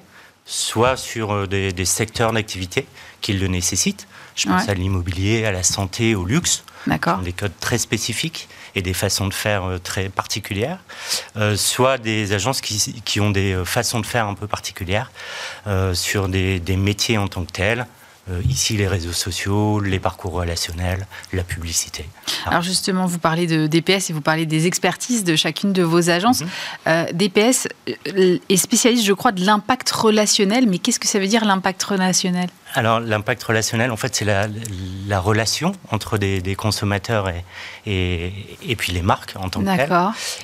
soit 0.47 0.97
sur 0.97 1.33
euh, 1.33 1.45
des, 1.45 1.85
secteurs 1.85 2.33
d'activité 2.33 2.87
qui 3.21 3.33
le 3.33 3.47
nécessitent. 3.47 4.07
Je 4.35 4.47
pense 4.47 4.69
à 4.69 4.73
l'immobilier, 4.73 5.45
à 5.45 5.51
la 5.51 5.63
santé, 5.63 6.15
au 6.15 6.23
luxe. 6.23 6.63
D'accord. 6.85 7.17
Des 7.19 7.33
codes 7.33 7.59
très 7.59 7.77
spécifiques 7.77 8.47
et 8.75 8.81
des 8.81 8.93
façons 8.93 9.27
de 9.27 9.33
faire 9.33 9.65
euh, 9.65 9.77
très 9.77 10.09
particulières, 10.09 10.79
euh, 11.35 11.57
soit 11.57 11.97
des 11.97 12.33
agences 12.33 12.61
qui, 12.61 13.01
qui, 13.03 13.19
ont 13.19 13.31
des 13.31 13.61
façons 13.65 13.99
de 13.99 14.05
faire 14.05 14.27
un 14.27 14.35
peu 14.35 14.47
particulières 14.47 15.11
sur 15.93 16.29
des, 16.29 16.59
des 16.59 16.77
métiers 16.77 17.17
en 17.17 17.27
tant 17.27 17.43
que 17.43 17.51
tels, 17.51 17.87
euh, 18.29 18.41
ici, 18.49 18.75
les 18.75 18.87
réseaux 18.87 19.13
sociaux, 19.13 19.79
les 19.79 19.99
parcours 19.99 20.33
relationnels, 20.33 21.07
la 21.31 21.43
publicité. 21.43 22.05
Alors 22.45 22.61
justement, 22.61 23.05
vous 23.05 23.19
parlez 23.19 23.47
de 23.47 23.67
DPS 23.67 24.09
et 24.09 24.13
vous 24.13 24.21
parlez 24.21 24.45
des 24.45 24.67
expertises 24.67 25.23
de 25.23 25.35
chacune 25.35 25.71
de 25.71 25.83
vos 25.83 26.09
agences. 26.09 26.41
Mhm. 26.41 26.47
Euh, 26.87 27.05
DPS 27.13 27.67
euh, 27.87 28.37
est 28.49 28.57
spécialiste, 28.57 29.05
je 29.05 29.13
crois, 29.13 29.31
de 29.31 29.45
l'impact 29.45 29.89
relationnel. 29.91 30.67
Mais 30.67 30.77
qu'est-ce 30.77 30.99
que 30.99 31.07
ça 31.07 31.19
veut 31.19 31.27
dire 31.27 31.45
l'impact 31.45 31.81
relationnel? 31.83 32.49
Alors 32.73 32.99
l'impact 32.99 33.43
relationnel, 33.43 33.91
en 33.91 33.97
fait, 33.97 34.15
c'est 34.15 34.25
la, 34.25 34.47
la, 35.07 35.19
relation 35.19 35.71
entre 35.89 36.17
des, 36.17 36.41
des 36.41 36.55
consommateurs 36.55 37.29
et, 37.29 37.43
et, 37.85 38.33
et, 38.67 38.75
puis 38.75 38.91
les 38.91 39.01
marques 39.01 39.35
en 39.37 39.49
tant 39.49 39.61
que 39.61 39.75
telles. 39.75 39.89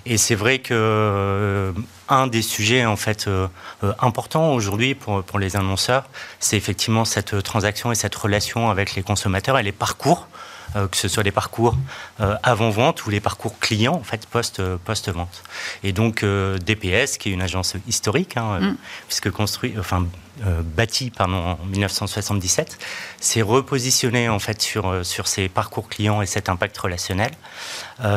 Et 0.06 0.18
c'est 0.18 0.36
vrai 0.36 0.60
que 0.60 0.74
euh, 0.74 1.72
un 2.14 2.28
des 2.28 2.42
sujets 2.42 2.86
en 2.86 2.96
fait 2.96 3.28
euh, 3.28 3.48
euh, 3.84 3.94
importants 4.00 4.54
aujourd'hui 4.54 4.96
pour, 4.96 5.24
pour 5.24 5.40
les 5.40 5.56
annonceurs, 5.56 6.06
c'est 6.40 6.58
effectivement 6.58 7.06
cette 7.06 7.42
transaction 7.44 7.92
et 7.92 7.96
cette 7.96 8.16
relation 8.16 8.70
avec 8.70 8.96
les 8.96 9.04
consommateurs 9.04 9.58
et 9.58 9.64
les 9.64 9.72
parcours 9.72 10.28
euh, 10.76 10.88
que 10.88 10.98
ce 10.98 11.08
soit 11.08 11.22
les 11.22 11.32
parcours 11.32 11.76
euh, 12.20 12.36
avant-vente 12.42 13.06
ou 13.06 13.12
les 13.12 13.20
parcours 13.20 13.60
clients, 13.60 13.94
en 13.94 14.04
fait, 14.04 14.28
euh, 14.60 14.78
post-vente. 14.84 15.44
et 15.84 15.92
donc, 15.92 16.26
DPS, 16.26 17.18
qui 17.18 17.30
est 17.30 17.32
une 17.32 17.44
agence 17.44 17.76
historique, 17.88 18.38
hein, 18.38 18.60
mm. 18.60 18.78
puisque 19.08 19.30
construit, 19.30 19.76
enfin, 19.78 20.08
bâti 20.42 21.12
pardon, 21.12 21.58
en 21.62 21.66
1977, 21.66 22.78
s'est 23.20 23.42
repositionné 23.42 24.30
en 24.30 24.40
fait 24.40 24.62
sur, 24.62 25.06
sur 25.06 25.28
ces 25.28 25.50
parcours 25.50 25.88
clients 25.88 26.22
et 26.22 26.26
cet 26.26 26.50
impact 26.50 26.78
relationnel 26.78 27.32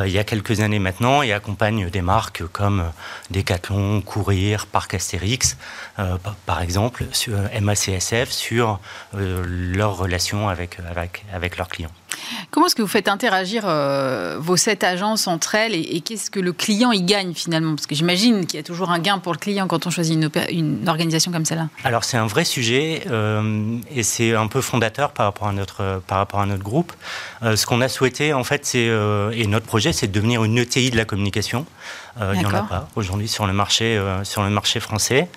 il 0.05 0.11
y 0.11 0.17
a 0.17 0.23
quelques 0.23 0.59
années 0.59 0.79
maintenant 0.79 1.21
et 1.21 1.31
accompagne 1.31 1.89
des 1.89 2.01
marques 2.01 2.43
comme 2.51 2.83
Decathlon, 3.29 4.01
Courir, 4.01 4.65
Parc 4.65 4.95
Astérix, 4.95 5.55
par 6.45 6.61
exemple, 6.61 7.05
sur 7.11 7.37
MACSF, 7.61 8.31
sur 8.31 8.79
leur 9.13 9.97
relation 9.97 10.49
avec, 10.49 10.79
avec, 10.89 11.23
avec 11.31 11.57
leurs 11.57 11.69
clients. 11.69 11.91
Comment 12.51 12.67
est-ce 12.67 12.75
que 12.75 12.81
vous 12.81 12.87
faites 12.87 13.07
interagir 13.07 13.63
euh, 13.65 14.37
vos 14.39 14.57
sept 14.57 14.83
agences 14.83 15.27
entre 15.27 15.55
elles 15.55 15.75
et, 15.75 16.01
qu'est-ce 16.01 16.29
que 16.29 16.39
le 16.39 16.53
client 16.53 16.91
y 16.91 17.01
gagne 17.03 17.33
finalement? 17.33 17.75
Parce 17.75 17.87
que 17.87 17.95
j'imagine 17.95 18.45
qu'il 18.45 18.57
y 18.57 18.59
a 18.59 18.63
toujours 18.63 18.91
un 18.91 18.99
gain 18.99 19.19
pour 19.19 19.33
le 19.33 19.37
client 19.37 19.67
quand 19.67 19.85
on 19.85 19.89
choisit 19.89 20.15
une, 20.15 20.29
une 20.49 20.89
organisation 20.89 21.31
comme 21.31 21.45
celle-là. 21.45 21.69
Alors 21.83 22.03
c'est 22.07 22.17
un 22.17 22.25
vrai 22.25 22.45
sujet 22.45 23.03
euh, 23.11 23.77
et 23.93 24.01
c'est 24.01 24.33
un 24.33 24.47
peu 24.47 24.61
fondateur 24.61 25.11
par 25.11 25.25
rapport 25.25 25.49
à 25.49 25.51
notre, 25.51 26.01
par 26.07 26.19
rapport 26.19 26.39
à 26.39 26.45
notre 26.45 26.63
groupe. 26.63 26.93
Euh, 27.43 27.57
ce 27.57 27.65
qu'on 27.65 27.81
a 27.81 27.89
souhaité 27.89 28.33
en 28.33 28.45
fait, 28.45 28.65
c'est, 28.65 28.87
et 29.33 29.47
notre 29.47 29.65
projet, 29.65 29.91
c'est 29.91 30.07
de 30.07 30.13
devenir 30.13 30.43
une 30.45 30.57
ETI 30.57 30.89
de 30.89 30.97
la 30.97 31.03
communication. 31.03 31.65
il 32.33 32.39
n'y 32.39 32.45
en 32.45 32.53
a 32.53 32.63
pas 32.63 32.87
aujourd'hui 32.95 33.27
sur 33.27 33.45
le 33.45 33.53
marché 33.53 34.01
sur 34.23 34.41
le 34.41 34.49
marché 34.49 34.79
français. 34.79 35.27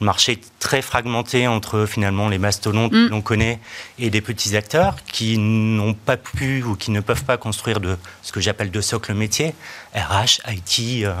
Le 0.00 0.06
marché 0.06 0.32
est 0.32 0.42
très 0.60 0.82
fragmenté 0.82 1.48
entre 1.48 1.86
finalement 1.86 2.28
les 2.28 2.38
mastodontes 2.38 2.92
mm. 2.92 3.06
que 3.06 3.10
l'on 3.10 3.22
connaît 3.22 3.58
et 3.98 4.10
des 4.10 4.20
petits 4.20 4.56
acteurs 4.56 4.96
qui 5.10 5.36
n'ont 5.36 5.94
pas 5.94 6.16
pu 6.16 6.62
ou 6.62 6.76
qui 6.76 6.90
ne 6.90 7.00
peuvent 7.00 7.24
pas 7.24 7.36
construire 7.36 7.80
de 7.80 7.96
ce 8.22 8.30
que 8.30 8.40
j'appelle 8.40 8.70
de 8.70 8.80
socle 8.80 9.14
métier, 9.14 9.54
RH, 9.94 10.40
IT. 10.48 11.04
Euh. 11.04 11.14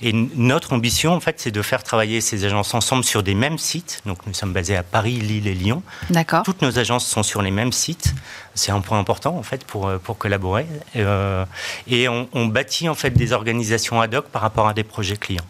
et 0.00 0.12
notre 0.12 0.72
ambition, 0.72 1.12
en 1.12 1.20
fait, 1.20 1.38
c'est 1.38 1.50
de 1.50 1.62
faire 1.62 1.82
travailler 1.82 2.20
ces 2.20 2.44
agences 2.44 2.74
ensemble 2.74 3.04
sur 3.04 3.22
des 3.22 3.34
mêmes 3.34 3.58
sites. 3.58 4.02
Donc, 4.06 4.26
nous 4.26 4.34
sommes 4.34 4.47
basés 4.52 4.76
à 4.76 4.82
Paris, 4.82 5.12
Lille 5.12 5.46
et 5.46 5.54
Lyon. 5.54 5.82
D'accord. 6.10 6.42
Toutes 6.42 6.62
nos 6.62 6.78
agences 6.78 7.06
sont 7.06 7.22
sur 7.22 7.42
les 7.42 7.50
mêmes 7.50 7.72
sites. 7.72 8.14
C'est 8.54 8.72
un 8.72 8.80
point 8.80 8.98
important, 8.98 9.36
en 9.36 9.42
fait, 9.42 9.64
pour, 9.64 9.86
euh, 9.86 9.98
pour 9.98 10.18
collaborer. 10.18 10.66
Euh, 10.96 11.44
et 11.86 12.08
on, 12.08 12.28
on, 12.32 12.46
bâtit, 12.46 12.88
en 12.88 12.94
fait, 12.94 13.10
des 13.10 13.32
organisations 13.32 14.00
ad 14.00 14.14
hoc 14.14 14.26
par 14.26 14.42
rapport 14.42 14.68
à 14.68 14.74
des 14.74 14.84
projets 14.84 15.16
clients. 15.16 15.46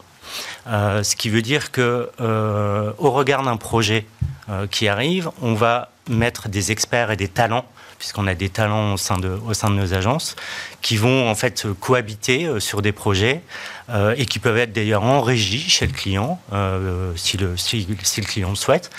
ce 0.66 1.16
qui 1.16 1.30
veut 1.30 1.42
dire 1.42 1.70
que, 1.70 2.11
au 2.98 3.11
regard 3.11 3.42
d'un 3.42 3.56
projet 3.56 4.06
qui 4.70 4.88
arrive, 4.88 5.30
on 5.40 5.54
va 5.54 5.90
mettre 6.08 6.48
des 6.48 6.72
experts 6.72 7.11
et 7.11 7.16
des 7.16 7.28
talents 7.28 7.64
puisqu'on 7.98 8.26
a 8.26 8.34
des 8.34 8.48
talents 8.48 8.94
au 8.94 8.96
sein, 8.96 9.18
de, 9.18 9.28
au 9.28 9.54
sein 9.54 9.70
de 9.70 9.74
nos 9.74 9.92
agences, 9.92 10.37
qui 10.82 10.96
vont 10.96 11.28
en 11.28 11.34
fait 11.34 11.66
cohabiter 11.80 12.46
euh, 12.46 12.61
sur 12.61 12.80
des 12.80 12.92
projets 12.92 13.42
euh, 13.90 14.14
et 14.16 14.26
qui 14.26 14.38
peuvent 14.38 14.56
être 14.56 14.72
d'ailleurs 14.72 15.02
en 15.02 15.20
régie 15.20 15.68
chez 15.68 15.87
le 15.87 15.92
client, 15.92 16.40
euh, 16.52 17.12
si, 17.16 17.37
le, 17.37 17.56
si, 17.56 17.87
le 17.87 18.26
client 18.26 18.50
le 18.50 18.56
souhaite, 18.56 18.90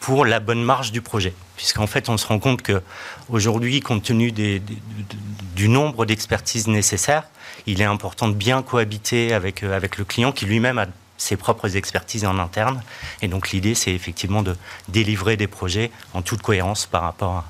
pour 0.00 0.24
la 0.24 0.40
bonne 0.40 0.62
marge 0.62 0.92
du 0.92 1.02
projet. 1.02 1.34
Puisqu'en 1.56 1.86
fait, 1.86 2.08
on 2.08 2.16
se 2.16 2.26
rend 2.26 2.38
compte 2.38 2.62
qu'aujourd'hui, 2.62 3.80
compte 3.80 4.02
tenu 4.02 4.32
du 4.32 5.68
nombre 5.68 6.06
d'expertises 6.06 6.68
nécessaires, 6.68 7.24
il 7.66 7.80
est 7.80 7.86
important 7.86 8.28
de 8.28 8.34
bien 8.34 8.62
cohabiter 8.62 9.32
avec, 9.32 9.62
avec 9.62 9.96
le 9.96 10.04
client 10.04 10.32
qui 10.32 10.44
lui-même 10.44 10.78
a 10.78 10.86
ses 11.18 11.36
propres 11.36 11.76
expertises 11.76 12.24
en 12.24 12.38
interne. 12.38 12.82
Et 13.22 13.28
donc 13.28 13.50
l'idée, 13.50 13.74
c'est 13.74 13.92
effectivement 13.92 14.42
de 14.42 14.56
délivrer 14.88 15.36
des 15.36 15.46
projets 15.46 15.90
en 16.14 16.22
toute 16.22 16.42
cohérence 16.42 16.86
par 16.86 17.02
rapport 17.02 17.44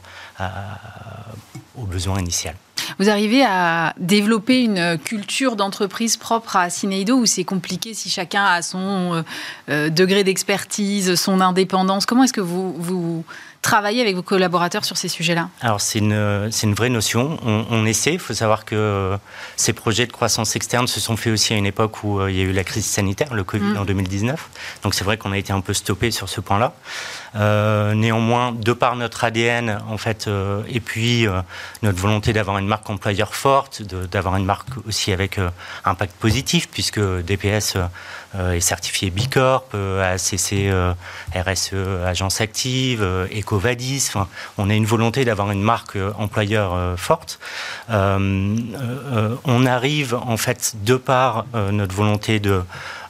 aux 1.76 1.86
besoins 1.86 2.20
initiaux. 2.20 2.52
Vous 2.98 3.10
arrivez 3.10 3.44
à 3.44 3.94
développer 3.98 4.62
une 4.62 4.98
culture 4.98 5.56
d'entreprise 5.56 6.16
propre 6.16 6.56
à 6.56 6.70
Cineido 6.70 7.16
ou 7.16 7.26
c'est 7.26 7.44
compliqué 7.44 7.94
si 7.94 8.08
chacun 8.08 8.44
a 8.44 8.62
son 8.62 9.14
euh, 9.14 9.22
euh, 9.68 9.90
degré 9.90 10.24
d'expertise, 10.24 11.14
son 11.16 11.40
indépendance? 11.40 12.06
Comment 12.06 12.24
est-ce 12.24 12.32
que 12.32 12.40
vous, 12.40 12.74
vous 12.74 13.24
travaillez 13.66 14.00
avec 14.00 14.14
vos 14.14 14.22
collaborateurs 14.22 14.84
sur 14.84 14.96
ces 14.96 15.08
sujets-là 15.08 15.48
Alors, 15.60 15.80
c'est 15.80 15.98
une, 15.98 16.50
une, 16.62 16.74
vraie 16.74 16.88
notion. 16.88 17.38
On, 17.44 17.84
essaie. 17.84 18.12
Il 18.12 18.20
faut 18.20 18.32
savoir 18.34 18.64
que 18.64 19.18
ces 19.56 19.72
projets 19.72 20.06
de 20.06 20.12
croissance 20.12 20.54
externe 20.54 20.86
se 20.86 21.00
sont 21.00 21.16
faits 21.16 21.32
aussi 21.32 21.52
à 21.52 21.56
une 21.56 21.66
époque 21.66 22.04
où 22.04 22.20
euh, 22.20 22.30
il 22.30 22.36
y 22.36 22.40
a 22.40 22.44
eu 22.44 22.52
la 22.52 22.62
crise 22.62 22.86
sanitaire, 22.86 23.34
le 23.34 23.42
Covid 23.42 23.74
mm. 23.74 23.78
en 23.78 23.84
2019. 23.84 24.48
Donc, 24.84 24.94
c'est 24.94 25.04
vrai 25.04 25.18
qu'on 25.18 25.32
a 25.32 25.38
été 25.38 25.52
un 25.52 25.60
peu 25.60 25.74
stoppé 25.74 26.12
sur 26.12 26.28
ce 26.28 26.40
point-là. 26.40 26.74
Euh, 27.36 27.94
néanmoins, 27.94 28.52
de 28.52 28.72
par 28.72 28.96
notre 28.96 29.24
ADN, 29.24 29.78
en 29.88 29.98
fait, 29.98 30.26
euh, 30.26 30.62
et 30.68 30.80
puis 30.80 31.26
notre 31.82 31.98
volonté 31.98 32.32
d'avoir 32.32 32.58
une 32.58 32.66
marque 32.66 32.88
employeur 32.90 33.34
forte, 33.34 33.82
d'avoir 33.82 34.36
une 34.36 34.44
marque 34.44 34.68
aussi 34.86 35.12
avec 35.12 35.38
impact 35.84 36.14
positif, 36.16 36.68
puisque 36.68 37.00
DPS 37.00 37.76
est 38.38 38.60
certifié 38.60 39.10
Bicorp, 39.10 39.74
ACC, 39.74 40.70
RSE, 41.34 41.74
Agence 42.04 42.40
Active, 42.40 43.02
Eco 43.32 43.58
Vadis. 43.58 44.12
on 44.58 44.70
a 44.70 44.74
une 44.74 44.86
volonté 44.86 45.24
d'avoir 45.24 45.50
une 45.50 45.62
marque 45.62 45.96
euh, 45.96 46.12
employeur 46.18 46.74
euh, 46.74 46.96
forte. 46.96 47.38
Euh, 47.90 48.56
on 49.44 49.66
arrive, 49.66 50.14
en 50.14 50.36
fait, 50.36 50.74
de 50.82 50.96
par 50.96 51.46
notre 51.54 51.94
volonté 51.94 52.40
de, 52.40 52.62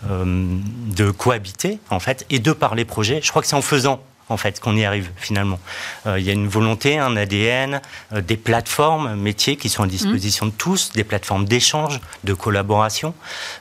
de 0.09 1.11
cohabiter, 1.11 1.79
en 1.91 2.01
fait, 2.01 2.27
et 2.31 2.39
de 2.39 2.53
par 2.53 2.75
les 2.75 2.85
projets. 2.85 3.21
Je 3.23 3.31
crois 3.31 3.43
que 3.43 3.49
c'est 3.49 3.57
en 3.57 3.63
faisant 3.63 4.01
en 4.29 4.37
fait, 4.37 4.61
qu'on 4.61 4.77
y 4.77 4.85
arrive 4.85 5.11
finalement. 5.17 5.59
il 6.07 6.23
y 6.23 6.31
a 6.31 6.33
une 6.33 6.49
volonté, 6.49 6.99
un 6.99 7.17
ADN, 7.17 7.81
des 8.13 8.37
plateformes 8.37 9.15
métiers 9.15 9.57
qui 9.57 9.69
sont 9.69 9.85
à 9.85 9.87
disposition 9.87 10.47
de 10.47 10.51
tous, 10.51 10.93
des 10.93 11.05
plateformes 11.05 11.45
d'échange, 11.45 12.01
de 12.25 12.35
collaboration, 12.35 13.15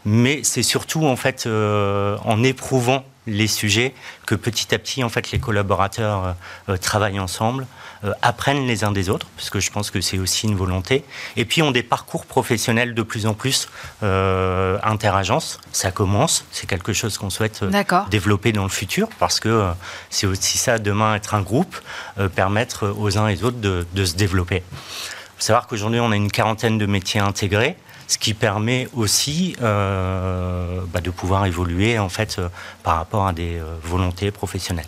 mais 0.05 0.41
c'est 0.43 0.63
surtout 0.63 1.05
en 1.05 1.15
fait 1.15 1.47
en 1.47 2.43
éprouvant 2.43 3.05
les 3.27 3.47
sujets, 3.47 3.93
que 4.25 4.35
petit 4.35 4.73
à 4.73 4.79
petit, 4.79 5.03
en 5.03 5.09
fait, 5.09 5.31
les 5.31 5.39
collaborateurs 5.39 6.25
euh, 6.25 6.33
euh, 6.69 6.77
travaillent 6.77 7.19
ensemble, 7.19 7.65
euh, 8.03 8.13
apprennent 8.21 8.67
les 8.67 8.83
uns 8.83 8.91
des 8.91 9.09
autres, 9.09 9.27
parce 9.35 9.49
que 9.49 9.59
je 9.59 9.71
pense 9.71 9.91
que 9.91 10.01
c'est 10.01 10.19
aussi 10.19 10.47
une 10.47 10.55
volonté, 10.55 11.03
et 11.35 11.45
puis 11.45 11.61
ont 11.61 11.71
des 11.71 11.83
parcours 11.83 12.25
professionnels 12.25 12.93
de 12.93 13.01
plus 13.01 13.25
en 13.25 13.33
plus 13.33 13.67
euh, 14.03 14.77
interagences. 14.83 15.59
Ça 15.71 15.91
commence, 15.91 16.45
c'est 16.51 16.67
quelque 16.67 16.93
chose 16.93 17.17
qu'on 17.17 17.29
souhaite 17.29 17.63
développer 18.09 18.51
dans 18.51 18.63
le 18.63 18.69
futur, 18.69 19.09
parce 19.19 19.39
que 19.39 19.69
c'est 20.09 20.27
aussi 20.27 20.57
ça, 20.57 20.77
demain, 20.77 21.15
être 21.15 21.33
un 21.33 21.41
groupe, 21.41 21.75
permettre 22.35 22.93
aux 22.97 23.17
uns 23.17 23.27
et 23.27 23.37
aux 23.41 23.45
autres 23.45 23.59
de, 23.59 23.85
de 23.93 24.05
se 24.05 24.15
développer. 24.15 24.57
Il 24.57 25.39
faut 25.39 25.43
savoir 25.47 25.67
qu'aujourd'hui, 25.67 25.99
on 25.99 26.11
a 26.11 26.15
une 26.15 26.31
quarantaine 26.31 26.77
de 26.77 26.85
métiers 26.85 27.19
intégrés 27.19 27.75
ce 28.07 28.17
qui 28.17 28.33
permet 28.33 28.87
aussi 28.95 29.55
euh, 29.61 30.81
bah, 30.93 31.01
de 31.01 31.09
pouvoir 31.09 31.45
évoluer 31.45 31.97
en 31.99 32.09
fait 32.09 32.37
euh, 32.37 32.49
par 32.83 32.97
rapport 32.97 33.27
à 33.27 33.33
des 33.33 33.57
euh, 33.57 33.63
volontés 33.83 34.31
professionnelles. 34.31 34.85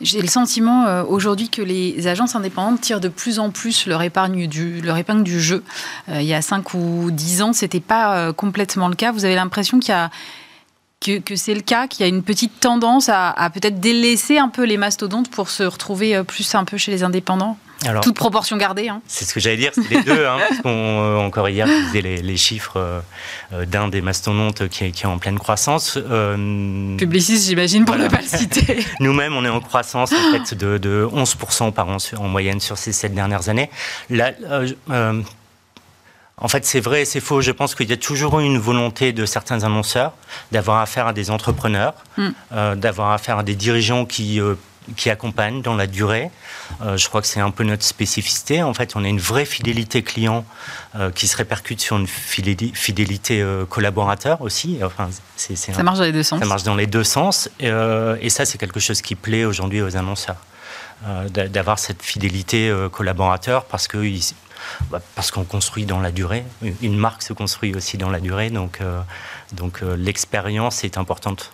J'ai 0.00 0.22
le 0.22 0.28
sentiment 0.28 1.02
aujourd'hui 1.08 1.48
que 1.48 1.60
les 1.60 2.06
agences 2.06 2.36
indépendantes 2.36 2.80
tirent 2.80 3.00
de 3.00 3.08
plus 3.08 3.40
en 3.40 3.50
plus 3.50 3.84
leur, 3.88 4.00
épargne 4.02 4.46
du, 4.46 4.80
jeu. 5.40 5.64
il 6.08 6.22
y 6.22 6.34
a 6.34 6.40
5 6.40 6.72
ou 6.74 7.10
10 7.10 7.42
ans, 7.42 7.52
ce 7.52 7.64
n'était 7.64 7.80
pas 7.80 8.32
complètement 8.32 8.86
le 8.86 8.94
cas. 8.94 9.10
Vous 9.10 9.24
avez 9.24 9.34
l'impression 9.34 9.80
qu'il 9.80 9.88
y 9.88 9.94
a 9.94 10.10
que, 11.00 11.34
c'est 11.34 11.54
le 11.54 11.62
cas, 11.62 11.88
qu'il 11.88 12.02
y 12.02 12.04
a 12.04 12.06
une 12.06 12.22
petite 12.22 12.60
tendance 12.60 13.08
à, 13.08 13.30
à 13.30 13.50
peut-être 13.50 13.80
délaisser 13.80 14.38
un 14.38 14.50
peu 14.50 14.62
les 14.62 14.76
mastodontes 14.76 15.32
pour 15.32 15.50
se 15.50 15.64
retrouver 15.64 16.22
plus 16.22 16.54
un 16.54 16.64
peu 16.64 16.76
chez 16.76 16.92
les 16.92 17.02
indépendants? 17.02 17.58
Alors, 17.86 18.02
Toute 18.02 18.16
proportion 18.16 18.56
gardée. 18.56 18.88
Hein. 18.88 19.00
C'est 19.06 19.24
ce 19.24 19.32
que 19.32 19.40
j'allais 19.40 19.56
dire, 19.56 19.70
c'est 19.72 19.88
les 19.88 20.02
deux. 20.02 20.26
Hein, 20.26 20.38
parce 20.48 20.60
euh, 20.66 21.16
encore 21.16 21.48
hier, 21.48 21.66
je 21.66 21.86
disais 21.86 22.22
les, 22.22 22.36
chiffres 22.36 22.76
euh, 22.76 23.00
euh, 23.52 23.66
d'un 23.66 23.88
des 23.88 24.00
mastodontes 24.00 24.68
qui 24.68 24.84
est, 24.84 24.90
qui 24.90 25.04
est, 25.04 25.06
en 25.06 25.18
pleine 25.18 25.38
croissance. 25.38 25.94
Publiciste, 25.94 27.46
j'imagine, 27.46 27.84
pour 27.84 27.96
ne 27.96 28.08
pas 28.08 28.20
le 28.20 28.26
citer. 28.26 28.84
Nous-mêmes, 29.00 29.36
on 29.36 29.44
est 29.44 29.48
en 29.48 29.60
croissance 29.60 30.12
en 30.12 30.32
fait, 30.32 30.56
de, 30.56 30.78
de 30.78 31.08
11% 31.12 31.72
par 31.72 31.88
an 31.88 31.98
en 32.18 32.28
moyenne 32.28 32.60
sur 32.60 32.78
ces 32.78 32.92
sept 32.92 33.14
dernières 33.14 33.48
années. 33.48 33.70
Là, 34.10 34.32
en 36.40 36.46
fait, 36.46 36.64
c'est 36.64 36.80
vrai 36.80 37.02
et 37.02 37.04
c'est 37.04 37.20
faux. 37.20 37.40
Je 37.40 37.50
pense 37.50 37.74
qu'il 37.74 37.88
y 37.88 37.92
a 37.92 37.96
toujours 37.96 38.38
eu 38.38 38.44
une 38.44 38.58
volonté 38.58 39.12
de 39.12 39.26
certains 39.26 39.64
annonceurs 39.64 40.12
d'avoir 40.52 40.78
affaire 40.78 41.08
à 41.08 41.12
des 41.12 41.30
entrepreneurs, 41.30 41.94
mm. 42.16 42.74
d'avoir 42.76 43.10
affaire 43.10 43.38
à 43.38 43.42
des 43.42 43.56
dirigeants 43.56 44.04
qui 44.04 44.40
qui 44.96 45.10
accompagne 45.10 45.62
dans 45.62 45.74
la 45.74 45.86
durée. 45.86 46.30
Euh, 46.82 46.96
je 46.96 47.08
crois 47.08 47.20
que 47.20 47.26
c'est 47.26 47.40
un 47.40 47.50
peu 47.50 47.64
notre 47.64 47.84
spécificité. 47.84 48.62
En 48.62 48.74
fait, 48.74 48.96
on 48.96 49.04
a 49.04 49.08
une 49.08 49.20
vraie 49.20 49.44
fidélité 49.44 50.02
client 50.02 50.44
euh, 50.96 51.10
qui 51.10 51.26
se 51.26 51.36
répercute 51.36 51.80
sur 51.80 51.96
une 51.96 52.06
fidélité 52.06 53.40
euh, 53.40 53.64
collaborateur 53.64 54.40
aussi. 54.42 54.78
Enfin, 54.82 55.08
ça 55.36 55.82
marche 55.82 55.98
dans 55.98 56.04
les 56.04 56.12
deux 56.12 56.22
sens. 56.22 56.40
Ça 56.40 56.46
marche 56.46 56.62
dans 56.62 56.76
les 56.76 56.86
deux 56.86 57.04
sens. 57.04 57.48
et 57.60 58.30
ça, 58.30 58.44
c'est 58.44 58.58
quelque 58.58 58.80
chose 58.80 59.02
qui 59.02 59.14
plaît 59.14 59.44
aujourd'hui 59.44 59.82
aux 59.82 59.96
annonceurs. 59.96 60.42
d'avoir 61.30 61.78
cette 61.78 62.02
fidélité 62.02 62.74
collaborateur 62.92 63.64
parce 63.64 63.86
que 63.86 63.98
bah, 64.90 65.00
parce 65.14 65.30
qu'on 65.30 65.44
construit 65.44 65.86
dans 65.86 66.00
la 66.00 66.10
durée. 66.10 66.44
Une 66.82 66.96
marque 66.96 67.22
se 67.22 67.32
construit 67.32 67.74
aussi 67.76 67.96
dans 67.96 68.10
la 68.10 68.18
durée, 68.20 68.50
donc, 68.50 68.80
donc 69.52 69.80
l'expérience 69.96 70.82
est 70.82 70.98
importante 70.98 71.52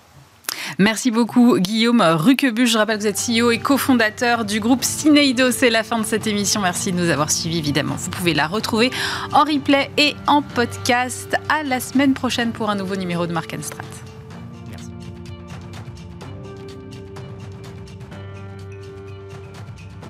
Merci 0.78 1.10
beaucoup 1.10 1.58
Guillaume 1.58 2.00
Ruquebu. 2.00 2.66
Je 2.66 2.78
rappelle 2.78 2.98
que 2.98 3.02
vous 3.02 3.08
êtes 3.08 3.20
CEO 3.20 3.50
et 3.50 3.58
cofondateur 3.58 4.44
du 4.44 4.60
groupe 4.60 4.84
Cineido. 4.84 5.50
C'est 5.50 5.70
la 5.70 5.82
fin 5.82 5.98
de 5.98 6.04
cette 6.04 6.26
émission. 6.26 6.60
Merci 6.60 6.92
de 6.92 6.98
nous 6.98 7.10
avoir 7.10 7.30
suivis 7.30 7.58
évidemment. 7.58 7.96
Vous 7.96 8.10
pouvez 8.10 8.34
la 8.34 8.46
retrouver 8.46 8.90
en 9.32 9.44
replay 9.44 9.90
et 9.98 10.14
en 10.26 10.42
podcast. 10.42 11.36
À 11.48 11.62
la 11.62 11.80
semaine 11.80 12.14
prochaine 12.14 12.52
pour 12.52 12.70
un 12.70 12.74
nouveau 12.74 12.96
numéro 12.96 13.26
de 13.26 13.32
Mark 13.32 13.54
Strat. 13.60 14.13